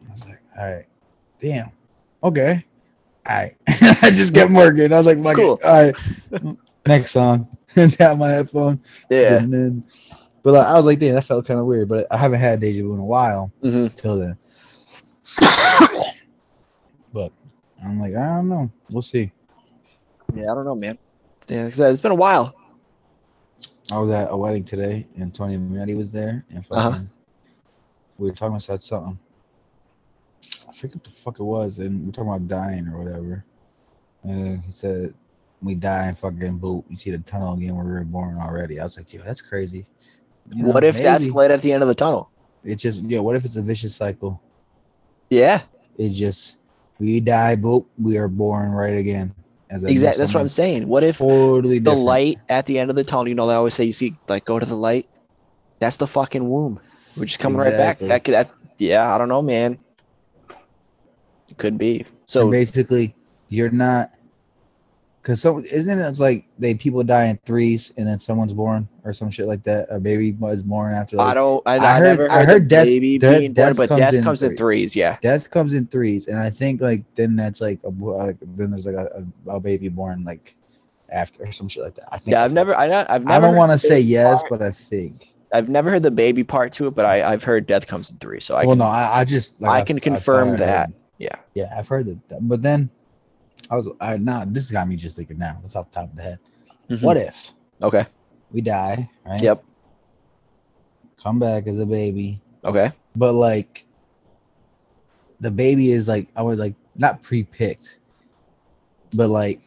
[0.08, 0.86] I was like, all right,
[1.40, 1.70] damn,
[2.22, 2.62] okay,
[3.26, 3.56] all right.
[4.02, 4.92] I just kept working.
[4.92, 5.54] I was like, Cool.
[5.54, 5.64] it.
[5.64, 5.82] all
[6.46, 7.48] right, next song.
[7.74, 8.82] And tap my headphone.
[9.08, 9.38] Yeah.
[9.38, 9.84] And then,
[10.42, 11.88] but like, I was like, damn, that felt kind of weird.
[11.88, 14.36] But I haven't had deja vu in a while hmm till then.
[17.12, 17.32] but
[17.84, 18.70] I'm like, I don't know.
[18.90, 19.32] We'll see.
[20.34, 20.98] Yeah, I don't know, man.
[21.48, 22.54] Yeah, it's been a while.
[23.90, 27.00] I was at a wedding today, and Tony Manetti was there, and fucking, Uh-huh.
[28.18, 29.18] we were talking about something.
[30.68, 33.44] I forget what the fuck it was, and we were talking about dying or whatever.
[34.22, 35.14] And he said,
[35.60, 36.84] "We die and fucking boot.
[36.88, 39.42] You see the tunnel again where we were born already." I was like, "Yo, that's
[39.42, 39.84] crazy."
[40.54, 41.34] You know, what if that's maybe.
[41.34, 42.30] light at the end of the tunnel?
[42.64, 43.20] It's just yeah.
[43.20, 44.40] What if it's a vicious cycle?
[45.30, 45.62] Yeah,
[45.96, 46.58] It just
[46.98, 49.34] we die, boop, we are born right again.
[49.70, 50.20] As exactly.
[50.20, 50.86] That's what I'm saying.
[50.86, 52.00] What if Totally the different.
[52.04, 53.28] light at the end of the tunnel?
[53.28, 55.08] You know, they always say you see like go to the light.
[55.78, 56.78] That's the fucking womb.
[57.16, 57.98] We're just coming right back.
[57.98, 59.14] That could, that's yeah.
[59.14, 59.78] I don't know, man.
[61.48, 62.04] It could be.
[62.26, 63.14] So So basically,
[63.48, 64.12] you're not
[65.22, 66.02] because some isn't it?
[66.08, 69.62] It's like they people die in threes and then someone's born or some shit like
[69.64, 69.86] that.
[69.90, 71.16] A baby was born after.
[71.16, 71.62] Like, I don't.
[71.66, 73.88] I, I I, heard- never I heard, heard death- baby death- being born, death but
[73.88, 74.56] comes death in comes in three.
[74.56, 74.96] threes.
[74.96, 75.16] Yeah.
[75.22, 78.84] death comes in threes, and I think like then that's like a like then there's
[78.86, 80.56] like a, a, a baby born like
[81.10, 82.08] after or some shit like that.
[82.12, 82.32] I think.
[82.32, 82.74] Yeah, I've never.
[82.74, 83.46] I, not- I've never.
[83.46, 84.50] I don't want to say yes, part.
[84.50, 85.28] but I think.
[85.54, 88.16] I've never heard the baby part to it, but I, I've heard death comes in
[88.16, 88.40] three.
[88.40, 90.60] So I well, can, no, I, I just like, I I've- can confirm I heard-
[90.60, 90.92] that.
[91.18, 91.36] Yeah.
[91.54, 92.48] Yeah, I've heard that.
[92.48, 92.88] But then
[93.70, 95.58] I was I nah, this got me just thinking now.
[95.62, 96.38] That's off the top of the head.
[96.90, 97.02] Mhm.
[97.02, 98.04] What if Okay.
[98.50, 99.42] we die, right?
[99.42, 99.64] Yep.
[101.22, 102.40] Come back as a baby.
[102.64, 102.90] Okay.
[103.16, 103.84] But like
[105.40, 107.98] the baby is like I was like not pre picked.
[109.16, 109.60] But like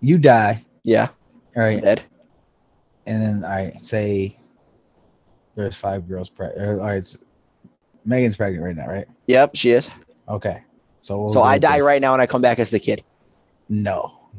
[0.00, 1.08] you die, Yeah.
[1.56, 2.02] all right, Dead.
[3.06, 4.36] and then I say
[5.54, 6.80] there's five girls pregnant.
[6.80, 7.18] All right, it's,
[8.04, 9.06] Megan's pregnant right now, right?
[9.28, 9.54] Yep.
[9.54, 9.90] She is.
[10.28, 10.62] Okay.
[11.02, 11.86] So so I die this.
[11.86, 13.04] right now and I come back as the kid.
[13.68, 14.18] No.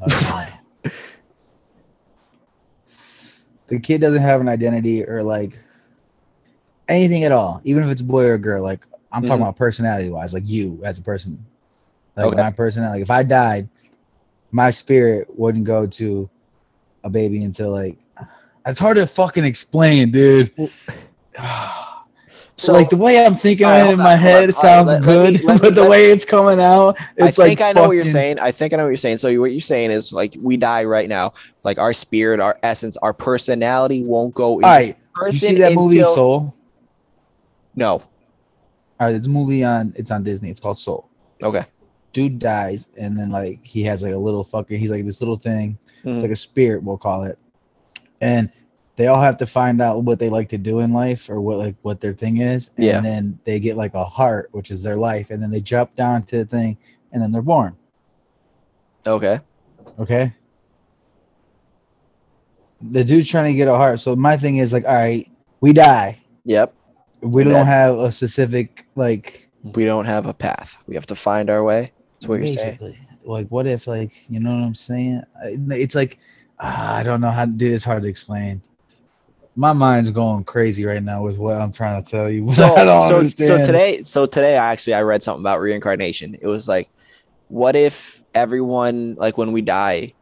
[3.68, 5.58] the kid doesn't have an identity or like
[6.88, 8.62] anything at all, even if it's a boy or a girl.
[8.62, 9.42] Like I'm talking Mhm.
[9.42, 11.44] about personality wise, like you as a person.
[12.16, 12.36] Like Okay.
[12.40, 13.02] my personality.
[13.02, 13.68] If I died,
[14.52, 16.28] my spirit wouldn't go to
[17.04, 17.98] a baby until like
[18.66, 20.52] it's hard to fucking explain, dude.
[22.56, 24.40] So like the way I'm thinking right, of it in on, my head, on.
[24.40, 26.96] All right, sounds let- let good, me- let me- but the way it's coming out,
[27.16, 28.38] it's like I think like I know what you're saying.
[28.38, 29.18] I think I know what you're saying.
[29.18, 31.32] So what you're saying is like we die right now.
[31.64, 34.52] Like our spirit, our essence, our personality won't go.
[34.52, 36.54] All right, person see that movie Soul?
[37.74, 38.02] No.
[39.00, 39.92] All right, it's a movie on.
[39.96, 40.48] It's on Disney.
[40.50, 41.08] It's called Soul.
[41.42, 41.64] Okay.
[42.12, 44.78] Dude dies, and then like he has like a little fucking.
[44.78, 45.76] He's like this little thing.
[46.04, 46.22] It's Mhm.
[46.22, 47.36] like a spirit, we'll call it.
[48.20, 48.48] And
[48.96, 51.58] they all have to find out what they like to do in life or what
[51.58, 52.70] like what their thing is.
[52.76, 53.00] And Yeah.
[53.00, 56.22] then they get like a heart, which is their life, and then they jump down
[56.24, 56.76] to the thing,
[57.12, 57.76] and then they're born.
[59.06, 59.40] Okay.
[59.98, 60.32] Okay.
[62.82, 64.00] The dude's trying to get a heart.
[64.00, 65.28] So my thing is like, all right,
[65.60, 66.20] we die.
[66.44, 66.74] Yep.
[67.22, 70.76] We And don't have a specific like We don't have a path.
[70.86, 71.92] We have to find our way.
[72.20, 72.78] That's what you're saying.
[72.78, 72.98] basically.
[73.24, 75.22] Like what if like you know what I'm saying?
[75.42, 76.18] It's like
[76.60, 77.72] ah, I don't know how to do.
[77.72, 78.60] It's hard to explain.
[79.56, 82.44] My mind's going crazy right now with what I'm trying to tell you.
[82.52, 86.34] So, so, so today, so today, I actually I read something about reincarnation.
[86.40, 86.88] It was like,
[87.48, 90.12] what if everyone, like when we die,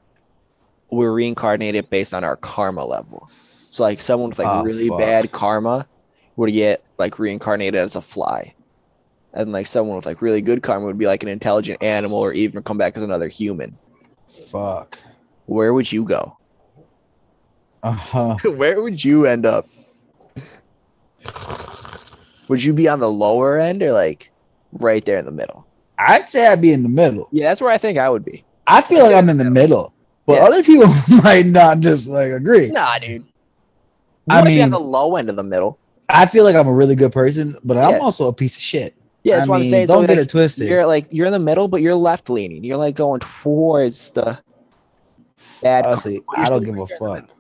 [0.91, 3.31] we're reincarnated based on our karma level?
[3.71, 4.99] So like someone with like Oh, really fuck.
[4.99, 5.87] bad karma
[6.37, 8.55] would get like reincarnated as a fly,
[9.33, 12.35] and like someone with like really good karma would be like an intelligent animal or
[12.35, 13.79] even come back as another human.
[14.51, 14.99] Fuck.
[15.47, 16.37] Where would you go?
[17.83, 18.37] Uh-huh.
[18.57, 19.67] Where would you end up?
[22.49, 24.31] Would you be on the lower end or like
[24.75, 25.67] right there in the middle?
[25.99, 27.29] I'd say I'd be in the middle.
[27.33, 28.45] Yeah, that's where I think I would be.
[28.67, 29.93] I feel like I'm in the middle,
[30.27, 30.45] but Yeah.
[30.45, 30.93] other people
[31.23, 32.69] might not just like agree.
[32.71, 33.23] Nah, dude.
[33.23, 33.25] You
[34.29, 35.79] I wanna be on mean- the low end of the middle.
[36.09, 37.99] I feel like I'm a really good person, but I'm Yeah.
[37.99, 38.95] also a piece of shit.
[39.23, 39.87] Yeah, that's I what I'm saying.
[39.87, 40.69] Don't get like, it twisted.
[40.69, 42.65] You're like you're in the middle, but you're left leaning.
[42.65, 44.39] You're like going towards the
[45.63, 45.87] bad.
[45.87, 47.31] Honestly, I don't give a right there in the fuck.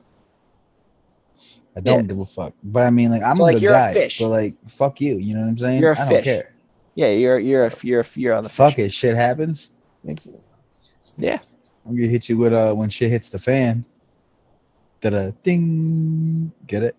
[1.76, 2.06] I don't Yeah.
[2.08, 2.52] give a fuck.
[2.62, 3.92] But I mean, like, I'm So, a like, good you're a guy.
[3.94, 4.18] fish.
[4.18, 5.16] But like, fuck you.
[5.16, 5.80] You know what I'm saying?
[5.80, 6.24] You're a I don't fish.
[6.24, 6.52] care.
[6.94, 8.86] Yeah, you're you're a, you're a, you're on the Fuck fish.
[8.86, 8.92] it.
[8.92, 9.70] Shit happens.
[10.04, 10.28] It's-
[11.16, 11.38] Yeah,
[11.86, 13.84] I'm gonna hit you with uh when shit hits the fan.
[15.00, 16.52] Da da ding.
[16.66, 16.94] Get it?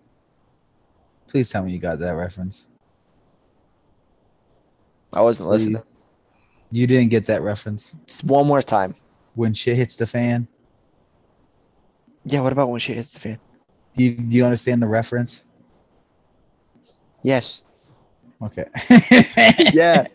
[1.28, 2.66] Please tell me you got that reference.
[5.12, 5.66] I wasn't Please.
[5.66, 5.82] listening.
[6.72, 7.94] You didn't get that reference.
[8.06, 8.94] Just one more time.
[9.36, 10.48] When shit hits the fan.
[12.24, 12.40] Yeah.
[12.40, 13.38] What about when shit hits the fan?
[13.96, 15.44] Do you, do you understand the reference?
[17.22, 17.62] Yes.
[18.42, 18.66] Okay.
[19.72, 20.06] Yeah,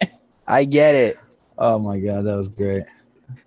[0.48, 1.18] I get it.
[1.58, 2.84] Oh my god, that was great.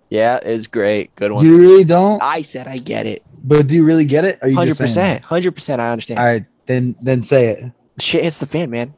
[0.09, 1.15] Yeah, it's great.
[1.15, 1.43] Good one.
[1.45, 2.21] You really don't?
[2.21, 3.23] I said I get it.
[3.43, 4.39] But do you really get it?
[4.41, 4.93] Or you Hundred just saying it?
[4.93, 5.23] percent.
[5.23, 5.81] Hundred percent.
[5.81, 6.19] I understand.
[6.19, 7.71] All right, then then say it.
[7.99, 8.93] Shit hits the fan, man.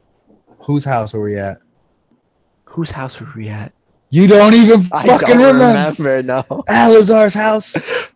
[0.60, 1.58] Whose house were we at?
[2.64, 3.72] Whose house were we at?
[4.10, 6.02] You don't even I fucking don't remember.
[6.02, 6.22] remember.
[6.22, 6.42] No.
[6.68, 7.74] Alazar's house.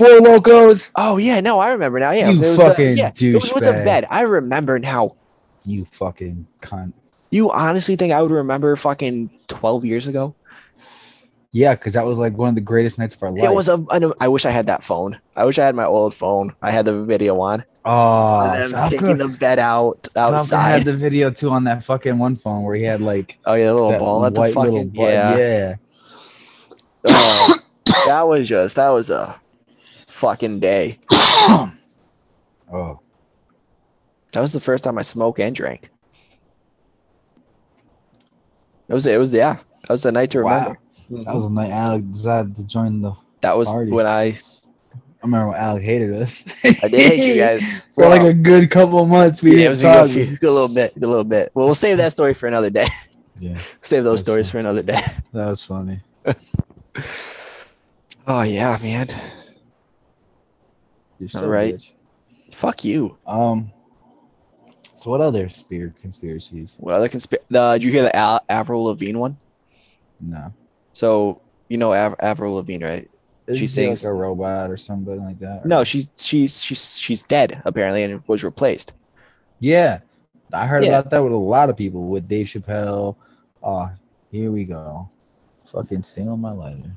[0.00, 0.90] Four Lokos.
[0.96, 2.10] Oh yeah, no, I remember now.
[2.12, 4.06] Yeah, You it was uh, fucking the, yeah, it was with the bed.
[4.08, 5.14] I remember now.
[5.66, 6.94] You fucking cunt.
[7.28, 10.34] You honestly think I would remember fucking twelve years ago?
[11.52, 13.44] Yeah, because that was like one of the greatest nights of our life.
[13.44, 13.84] It was a.
[14.20, 15.20] I wish I had that phone.
[15.36, 16.56] I wish I had my old phone.
[16.62, 17.62] I had the video on.
[17.84, 20.70] Oh, and then kicking the bed out outside.
[20.70, 23.66] had the video too on that fucking one phone where he had like oh yeah,
[23.66, 25.36] the little ball at the fucking yeah.
[25.36, 25.76] yeah.
[27.06, 27.58] Oh,
[28.06, 29.38] that was just that was a
[30.20, 30.98] fucking day.
[32.72, 33.00] Oh,
[34.32, 35.90] That was the first time I smoked and drank.
[38.88, 39.54] It was it was yeah.
[39.82, 40.76] That was the night to Wow.
[41.10, 41.24] remember.
[41.24, 43.12] that was the night Alec decided to join the.
[43.40, 43.90] That was Party.
[43.90, 44.36] when I I
[45.24, 46.44] remember when Alec hated us.
[46.84, 49.42] I did hate you guys for like a good couple months.
[49.42, 50.10] We yeah, didn't was a good, talk.
[50.10, 51.50] few, good little bit, a little bit.
[51.54, 52.86] Well, we'll save that story for another day.
[53.42, 54.52] Yeah, save those stories fine.
[54.52, 55.00] for another day.
[55.32, 56.00] that was funny.
[58.26, 59.08] Oh yeah, man.
[61.20, 61.76] You're All right.
[61.76, 61.92] bitch.
[62.54, 63.16] Fuck you.
[63.26, 63.70] Um.
[64.96, 66.76] So what other spear conspiracies?
[66.80, 67.44] What other conspiracy?
[67.54, 69.36] Uh, did you hear the Al- Avril Lavigne one?
[70.20, 70.52] No.
[70.92, 73.10] So you know Av- Avril Lavigne, right?
[73.46, 75.64] Isn't She she thinks- like a robot or something like that.
[75.64, 78.92] or- No, she's she's she's she's dead apparently and was replaced.
[79.58, 80.00] Yeah,
[80.52, 80.98] I heard Yeah.
[80.98, 82.02] about that with a lot of people.
[82.08, 83.16] With Dave Chappelle.
[83.62, 83.90] Oh,
[84.30, 85.08] here we go.
[85.72, 86.90] Fucking stealing my lighter.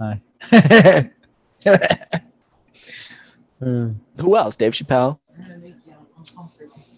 [0.00, 0.20] Hi.
[3.58, 3.88] Uh,
[4.20, 4.54] Who else?
[4.54, 5.18] Dave Chappelle.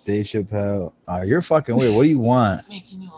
[0.05, 0.93] Dave Chappelle.
[1.07, 1.95] Oh, you're fucking weird.
[1.95, 2.69] What do you want?
[2.69, 3.11] Making you.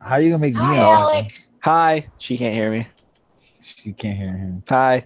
[0.00, 0.60] How you gonna make me?
[0.60, 1.46] Hi, uncomfortable?
[1.60, 2.08] Hi.
[2.18, 2.88] She can't hear me.
[3.60, 4.62] She can't hear him.
[4.68, 5.04] Hi.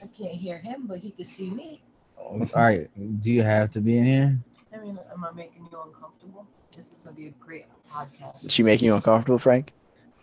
[0.00, 1.82] I can't hear him, but he can see me.
[2.16, 2.88] All right.
[3.20, 4.38] Do you have to be in here?
[4.72, 6.46] I mean, am I making you uncomfortable?
[6.76, 8.44] This is gonna be a great podcast.
[8.44, 9.72] Is she making you uncomfortable, Frank?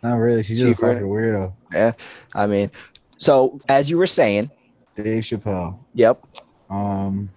[0.05, 0.43] Not really.
[0.43, 1.53] She's just a She really- fucking weirdo.
[1.73, 1.91] Yeah.
[2.33, 2.69] I mean,
[3.17, 4.51] so as you were saying,
[4.95, 5.79] Dave Chappelle.
[5.93, 6.23] yep.
[6.69, 7.29] Um.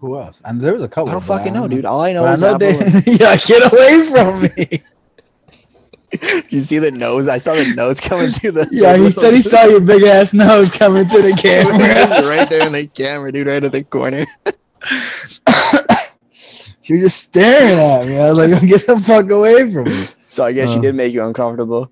[0.00, 0.42] Who else?
[0.44, 1.08] And there was a couple.
[1.10, 1.84] I don't fucking know, don't dude.
[1.86, 3.06] All I know But I know Dave.
[3.20, 4.82] yeah, get away from me.
[6.50, 7.28] you see the nose?
[7.28, 8.68] I saw the nose coming through the.
[8.70, 12.28] Yeah, he said he saw your big ass nose coming to the camera.
[12.28, 14.26] right there in the camera, dude, right at the corner.
[16.84, 18.18] She was just staring at me.
[18.18, 20.04] I was like, get the fuck away from me.
[20.32, 20.82] So I guess she Uh.
[20.82, 21.90] did make you uncomfortable.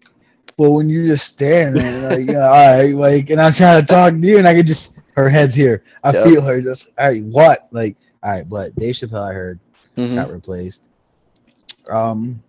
[0.56, 4.12] But when you're just at me, like, all right, like, and I'm trying to talk
[4.12, 5.82] to you, and I could just, her head's here.
[6.02, 6.24] I Yep.
[6.24, 7.68] feel her just, all right, what?
[7.70, 9.60] Like, all right, but Dave Chappelle, I heard,
[9.98, 10.14] Mhm.
[10.14, 10.84] got replaced.
[11.90, 12.42] Um,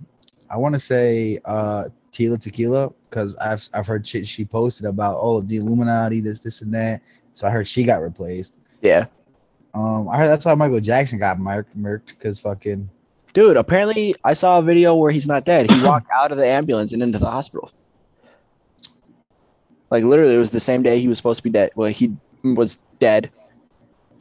[0.50, 5.18] I want to say uh Tila Tequila because I've I've heard shit she posted about
[5.18, 7.02] all oh the Illuminati this this and that.
[7.34, 8.54] So I heard she got replaced.
[8.82, 9.06] Yeah,
[9.74, 12.90] Um, I heard that's why Michael Jackson got marked murked because fucking
[13.34, 13.58] dude.
[13.58, 15.70] Apparently, I saw a video where he's not dead.
[15.72, 17.72] He walked out of the ambulance and into the hospital.
[19.90, 21.72] Like literally, it was the same day he was supposed to be dead.
[21.76, 23.30] Well, he was dead,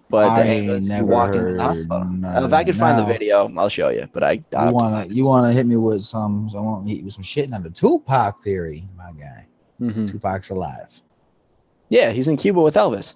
[0.08, 2.44] but the I ambulance, he walked into the hospital.
[2.44, 4.08] if I could find the video, I'll show you.
[4.12, 6.98] But I, I you wanna you wanna hit me with some I want to hit
[6.98, 9.46] you with some shit on the Tupac theory, my guy.
[9.80, 10.10] Mhm.
[10.10, 11.00] Tupac's alive.
[11.88, 13.14] yeah, he's in Cuba with Elvis.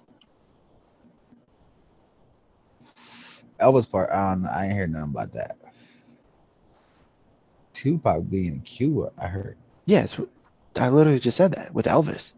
[3.59, 5.57] Elvis part on I ain't heard nothing about that.
[7.85, 9.57] Tupac being in Cuba, I heard.
[9.85, 10.19] Yes,
[10.79, 12.33] I literally just said that with Elvis.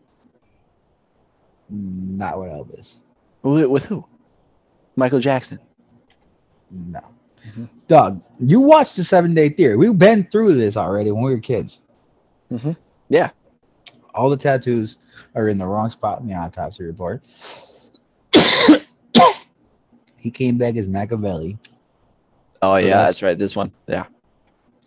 [1.69, 2.99] Not with Elvis.
[3.43, 4.03] With, with who?
[4.97, 5.57] Michael Jackson.
[6.69, 6.99] No.
[7.47, 7.69] Mhm.
[7.88, 9.77] Doug, you watched the seven day theory.
[9.77, 11.79] We've been through this already when we were kids.
[12.51, 12.75] Mhm.
[13.07, 13.29] Yeah.
[14.13, 14.97] All the tattoos
[15.33, 17.25] are in the wrong spot in the autopsy report.
[20.17, 21.57] he came back as Makaveli.
[22.62, 23.38] Oh yeah, that's- that's right.
[23.38, 23.71] This one.
[23.88, 24.07] Yeah,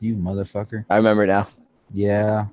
[0.00, 0.84] You motherfucker.
[0.90, 1.48] I remember now.
[1.92, 2.46] Yeah.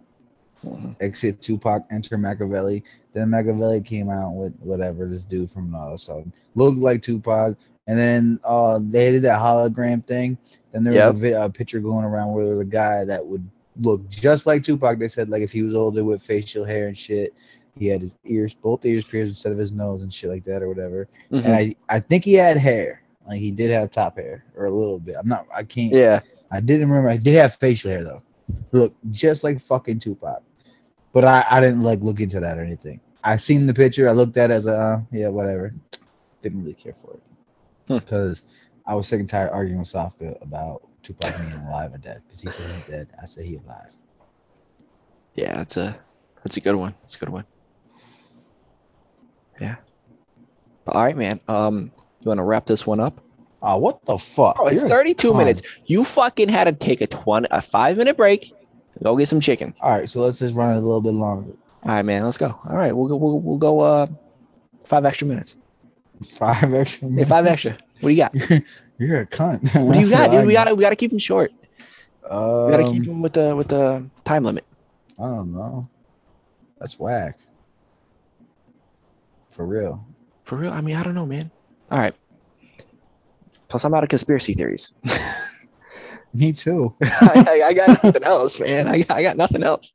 [0.66, 0.96] Mhm.
[1.00, 2.84] Exit Tupac, enter Makaveli.
[3.14, 7.56] Then Makaveli came out with whatever this dude from the other side looked like Tupac.
[7.90, 10.38] And then uh, they did that hologram thing.
[10.74, 11.14] Then there Yep.
[11.14, 13.48] was a, vi- a picture going around where there was a guy that would
[13.80, 15.00] look just like Tupac.
[15.00, 17.34] They said like if he was older with facial hair and shit,
[17.78, 20.64] he had his ears, both ears pierced instead of his nose and shit like that
[20.64, 21.08] or whatever.
[21.32, 21.46] Mhm.
[21.46, 24.72] And I, I think he had hair, like he did have top hair or a
[24.72, 25.16] little bit.
[25.18, 25.94] I'm not, I can't.
[25.94, 26.20] Yeah.
[26.52, 27.10] I didn't remember.
[27.10, 28.24] I did have facial hair though.
[28.72, 30.42] Look just like fucking Tupac.
[31.12, 33.02] But I, I didn't like look into that or anything.
[33.24, 34.08] I seen the picture.
[34.08, 35.74] I looked at it as a uh, yeah, whatever.
[36.42, 37.24] Didn't really care for it
[37.88, 38.46] because
[38.86, 42.42] I was sick and tired arguing with Safka about Tupac being alive or dead because
[42.42, 43.08] he said he's dead.
[43.22, 43.96] I said he alive.
[45.36, 45.98] Yeah, that's a
[46.44, 46.96] that's a good one.
[47.02, 47.46] That's a good one.
[49.60, 49.76] Yeah.
[50.88, 51.40] All right, man.
[51.48, 53.22] Um, you want to wrap this one up?
[53.62, 54.56] Oh, what the fuck?
[54.60, 55.38] Oh, it's You're 32 cunt.
[55.38, 55.62] minutes.
[55.86, 58.54] You fucking had to take a 20 a 5 minute break.
[59.04, 59.74] Go get some chicken.
[59.82, 61.52] All right, so let's just run it a little bit longer.
[61.84, 62.24] All right, man.
[62.24, 62.48] Let's go.
[62.68, 64.08] All right, we'll go we'll, we'll go uh
[64.86, 65.56] 5 extra minutes.
[66.32, 67.30] Five extra minutes.
[67.30, 67.72] 5 extra.
[68.00, 68.36] What do you got?
[69.00, 69.64] You're a cunt.
[69.86, 70.42] What do you got, dude?
[70.42, 71.52] I We got to we got to keep them short.
[72.24, 74.66] We got to keep Um, them with the with the time limit.
[75.20, 75.88] I don't know.
[76.80, 77.38] That's whack.
[79.50, 80.04] For real.
[80.44, 80.72] For real?
[80.72, 81.50] I mean, I don't know, man.
[81.92, 82.14] All right.
[83.68, 84.94] Plus, I'm out of conspiracy theories.
[86.34, 86.94] Me too.
[87.04, 88.88] I, I, I got nothing else, man.
[88.88, 89.92] I, I got nothing else.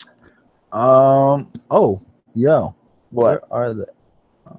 [0.72, 1.50] Um.
[1.70, 2.00] Oh,
[2.34, 2.74] yo.
[3.10, 3.48] What?
[3.50, 3.86] Where are the?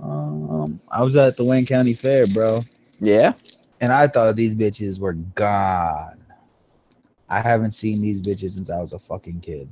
[0.02, 0.80] Um.
[0.92, 2.62] I was at the Wayne County Fair, bro,
[3.00, 3.34] Yeah.
[3.82, 6.20] and I thought these bitches were gone.
[7.30, 9.68] I haven't seen these bitches since I was a fucking kid.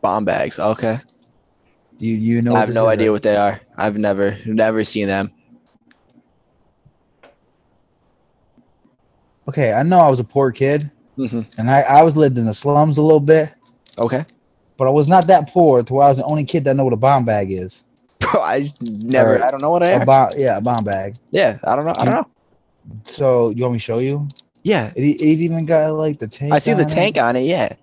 [0.00, 0.58] Bomb bags.
[0.58, 0.98] Okay.
[1.98, 2.54] You you know?
[2.54, 3.12] I have no idea right?
[3.12, 3.60] what they are.
[3.76, 5.30] I've never never seen them.
[9.48, 11.46] Okay, I know I was a poor kid, Mhm.
[11.58, 13.50] and I I was lived in the slums a little bit,
[13.98, 14.24] Okay.
[14.76, 16.84] but I was not that poor to where I was the only kid that know
[16.84, 17.82] what a bomb bag is.
[18.20, 19.30] Bro, I never.
[19.34, 19.42] Alright.
[19.42, 20.06] I don't know what I A am.
[20.06, 21.16] bomb, yeah, a bomb bag.
[21.30, 21.94] Yeah, I don't know.
[21.96, 22.26] I don't know.
[23.04, 24.28] So you want me to show you?
[24.64, 26.52] Yeah, It, it even got like the tank.
[26.52, 26.88] I see the it.
[26.88, 27.42] tank on it.
[27.42, 27.74] Yeah.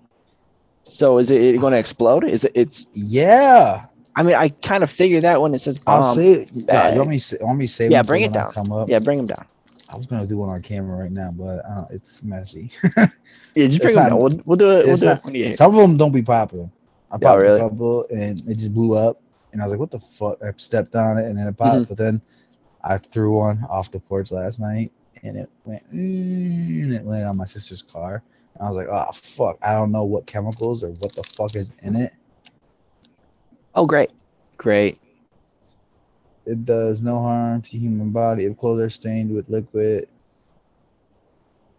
[0.84, 2.22] So is it, it going to explode?
[2.24, 2.52] Is it?
[2.54, 2.86] It's.
[2.92, 6.16] Yeah, I mean, I kind of figured that when it says I'll bomb.
[6.16, 6.50] say it.
[6.52, 7.18] Yeah, want me?
[7.18, 7.90] to sa- me save?
[7.90, 8.52] Yeah, bring it when I down.
[8.52, 8.88] Come up.
[8.88, 9.46] Yeah, bring them down.
[9.88, 12.72] I was gonna do one on camera right now, but uh, it's messy.
[13.54, 14.18] Yeah, just bring them down.
[14.18, 14.86] We'll, we'll do it.
[14.86, 15.56] We'll do not- it when you get here.
[15.56, 16.68] Some of them don't be popular.
[17.10, 17.60] I popped really?
[17.60, 19.20] a couple, and it just blew up,
[19.52, 21.74] and I was like, "What the fuck?" I stepped on it, and then it popped.
[21.74, 21.84] Mm-hmm.
[21.84, 22.20] But then
[22.84, 24.92] I threw one off the porch last night,
[25.22, 28.22] and it went, mm, and it landed on my sister's car.
[28.56, 31.54] And I was like, "Oh fuck!" I don't know what chemicals or what the fuck
[31.54, 32.12] is in it.
[33.76, 34.10] Oh, great,
[34.56, 34.98] great.
[36.46, 40.08] It does no harm to human body if clothes are stained with liquid.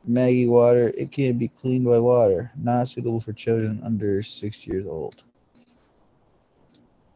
[0.06, 2.52] Maggie water, it can be cleaned by water.
[2.56, 5.24] Not suitable for children under six years old.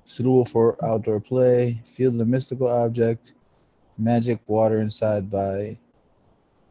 [0.06, 1.80] Suitable for outdoor play.
[1.86, 3.36] Feel the mystical object.
[4.00, 5.78] Magic water inside by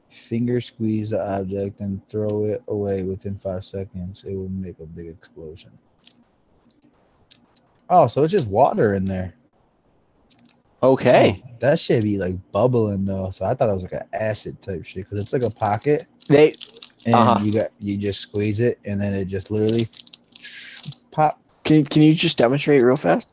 [0.08, 4.24] Finger squeeze the object and throw it away within five seconds.
[4.24, 5.70] It will make a big explosion.
[7.90, 9.34] Oh, so it's just water in there.
[10.82, 11.42] Okay.
[11.44, 13.30] Oh, that should be like bubbling though.
[13.30, 16.06] So I thought it was like an acid type shit because it's like a pocket
[16.28, 16.54] They
[17.04, 17.40] and Uh-huh.
[17.44, 19.88] you got you just squeeze it and then it just literally
[21.10, 21.38] pop.
[21.64, 23.28] can can you just demonstrate real fast?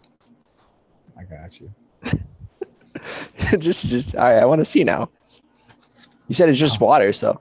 [1.17, 1.71] I got you.
[3.59, 5.09] just just all right, I want to see now.
[6.27, 7.39] You said it's just water, so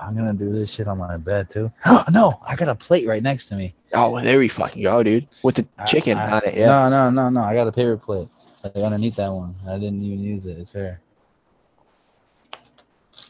[0.00, 1.70] I'm gonna do this shit on my bed too.
[1.86, 3.74] Oh no, I got a plate right next to me.
[3.94, 5.26] oh there we fucking go, dude.
[5.42, 6.72] With the I- chicken I- on it, yeah.
[6.88, 7.40] No, no, no, no.
[7.40, 8.28] I got a paper plate.
[8.64, 9.54] Like underneath that one.
[9.68, 10.58] I didn't even use it.
[10.58, 11.00] It's there.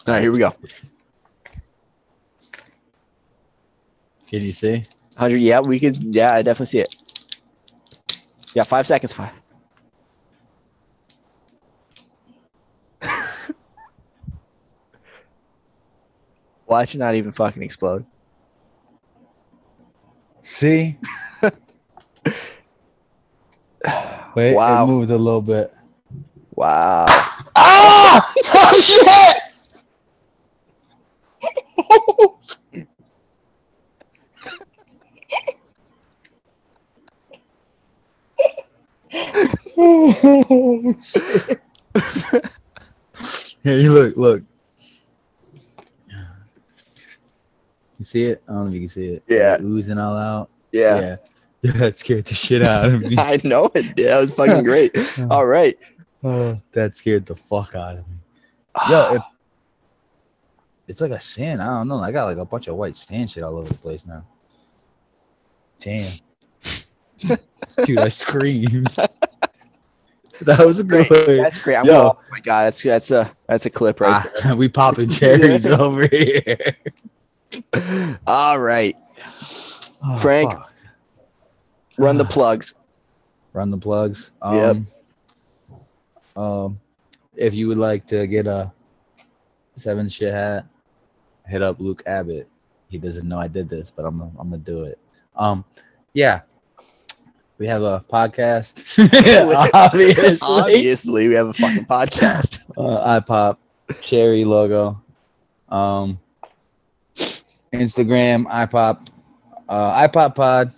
[0.07, 0.55] All right, here we go.
[4.27, 4.85] Can you see?
[5.17, 5.97] Hundred, yeah, we could.
[6.15, 6.97] Yeah, I definitely see it.
[8.55, 9.13] Yeah, five seconds.
[9.13, 9.33] Five.
[16.69, 18.05] Why should not even fucking explode?
[20.43, 20.99] See?
[24.35, 24.85] Wait, Wow.
[24.85, 25.73] it moved a little bit.
[26.55, 27.07] Wow.
[27.57, 28.35] Ah!
[28.61, 29.37] Oh shit!
[39.79, 41.61] oh, shit.
[43.65, 44.43] Here, you look, look.
[47.99, 48.43] You see it?
[48.49, 49.23] I don't know if you can see it.
[49.27, 49.59] Yeah.
[49.61, 50.51] Oozing all out.
[50.73, 51.01] Yeah.
[51.01, 51.17] Yeah.
[51.63, 53.17] Yeah, that scared the shit out of me.
[53.19, 54.09] I know it did.
[54.09, 54.97] That was fucking great.
[55.31, 55.77] All right.
[56.23, 58.17] Oh, that scared the fuck out of me.
[58.89, 59.23] Yo, it,
[60.89, 61.61] it's like a sand.
[61.63, 61.99] I don't know.
[61.99, 64.25] I got like a bunch of white sand shit all over the place now.
[65.81, 66.13] Damn.
[67.85, 68.97] Dude, I screamed.
[70.41, 71.09] that was great.
[71.09, 71.45] good.
[71.45, 71.77] That's great.
[71.77, 71.93] I'm Yo.
[71.93, 75.67] going, oh my god, that's that's a that's a clip right Ah, we popping cherries
[75.67, 76.77] over here.
[78.27, 78.97] All right.
[80.03, 80.53] Oh, Frank.
[80.53, 80.73] fuck.
[81.99, 82.29] Run the Ah.
[82.29, 82.75] plugs.
[83.53, 84.31] Run the plugs.
[84.45, 84.77] Yep.
[86.37, 86.81] Um, um,
[87.35, 88.71] if you would like to get a
[89.77, 90.67] seven shit hat,
[91.47, 92.49] hit up Luke Abbott.
[92.89, 94.99] He doesn't know I did this, but I'm gonna, I'm gonna do it.
[95.37, 95.65] Um,
[96.15, 96.41] yeah,
[97.59, 98.85] we have a podcast.
[99.75, 102.61] Obviously, Obviously, we have a fucking podcast.
[102.77, 103.57] uh, iPop
[104.01, 105.01] cherry logo.
[105.69, 106.19] Um,
[107.73, 109.07] Instagram iPop,
[109.69, 110.73] uh, iPop Pod.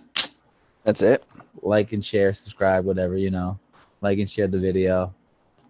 [0.83, 1.23] That's it.
[1.61, 3.57] like and share, subscribe, whatever, you know.
[4.01, 5.13] Like and share the video.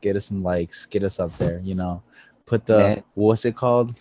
[0.01, 2.01] Get us some likes, get us up there, you know.
[2.45, 3.03] Put the Man.
[3.15, 3.95] what's it called?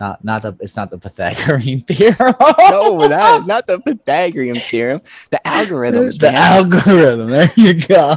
[0.00, 2.34] Not not the it's not the Pythagorean theorem.
[2.70, 5.00] No, not not the Pythagorean theorem.
[5.30, 6.18] The algorithms.
[6.20, 6.34] the man.
[6.36, 7.30] algorithm.
[7.30, 8.16] There you go.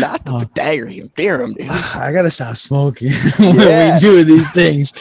[0.00, 0.40] not the Oh.
[0.40, 1.68] Pythagorean theorem, dude.
[1.70, 3.94] I gotta stop smoking when Yeah.
[3.94, 4.92] we do these things.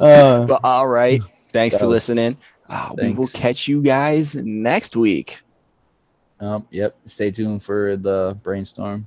[0.00, 1.20] Uh, But all right.
[1.58, 2.36] Thanks for listening.
[2.68, 5.40] Uh, we will catch you guys next week.
[6.38, 6.94] um, yep.
[7.06, 9.04] Stay tuned for the brainstorm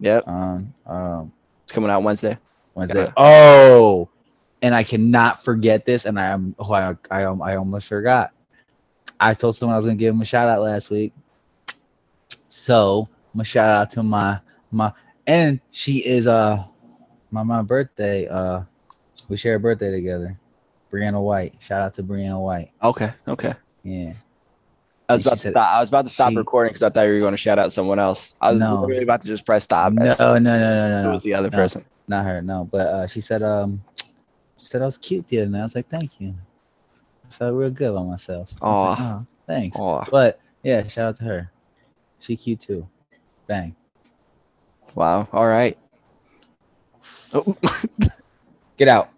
[0.00, 0.26] Yep.
[0.26, 1.32] on um,
[1.64, 2.38] It's coming out Wednesday.
[2.74, 3.04] Wednesday.
[3.04, 3.12] Yeah.
[3.18, 4.08] Oh,
[4.62, 8.32] and I cannot forget this, and I am oh, I, I I almost forgot.
[9.20, 11.12] I told someone I was gonna give him a shout out last week,
[12.48, 14.40] so I'm shout out to my
[14.70, 14.92] my
[15.26, 16.64] and she is uh
[17.30, 18.26] my my birthday.
[18.28, 18.62] Uh,
[19.28, 20.38] we share a birthday together.
[20.92, 21.54] Brianna White.
[21.60, 22.70] Shout out to Brianna White.
[22.82, 23.10] Okay.
[23.26, 23.54] Okay.
[23.82, 24.12] Yeah.
[25.08, 25.74] I was about to said- stop.
[25.74, 27.58] I was about to stop she- recording because I thought you were going to shout
[27.58, 28.34] out someone else.
[28.40, 28.80] I was No.
[28.82, 29.92] literally about to just press stop.
[29.92, 31.56] No, as no, no, no, it no, was the other no.
[31.56, 31.84] person.
[32.08, 32.42] not her.
[32.42, 33.82] No, but uh, she said um,
[34.58, 35.60] she said I was cute the other night.
[35.60, 36.32] I was like, thank you.
[37.26, 38.52] I felt real good about myself.
[38.52, 39.76] Like, "Oh, thanks.
[39.80, 41.50] Oh, But yeah, shout out to her.
[42.20, 42.86] She cute too.
[43.46, 43.74] Bang.
[44.94, 45.26] wow.
[45.32, 45.76] All right.
[47.34, 47.56] Oh.
[48.76, 49.08] Get out.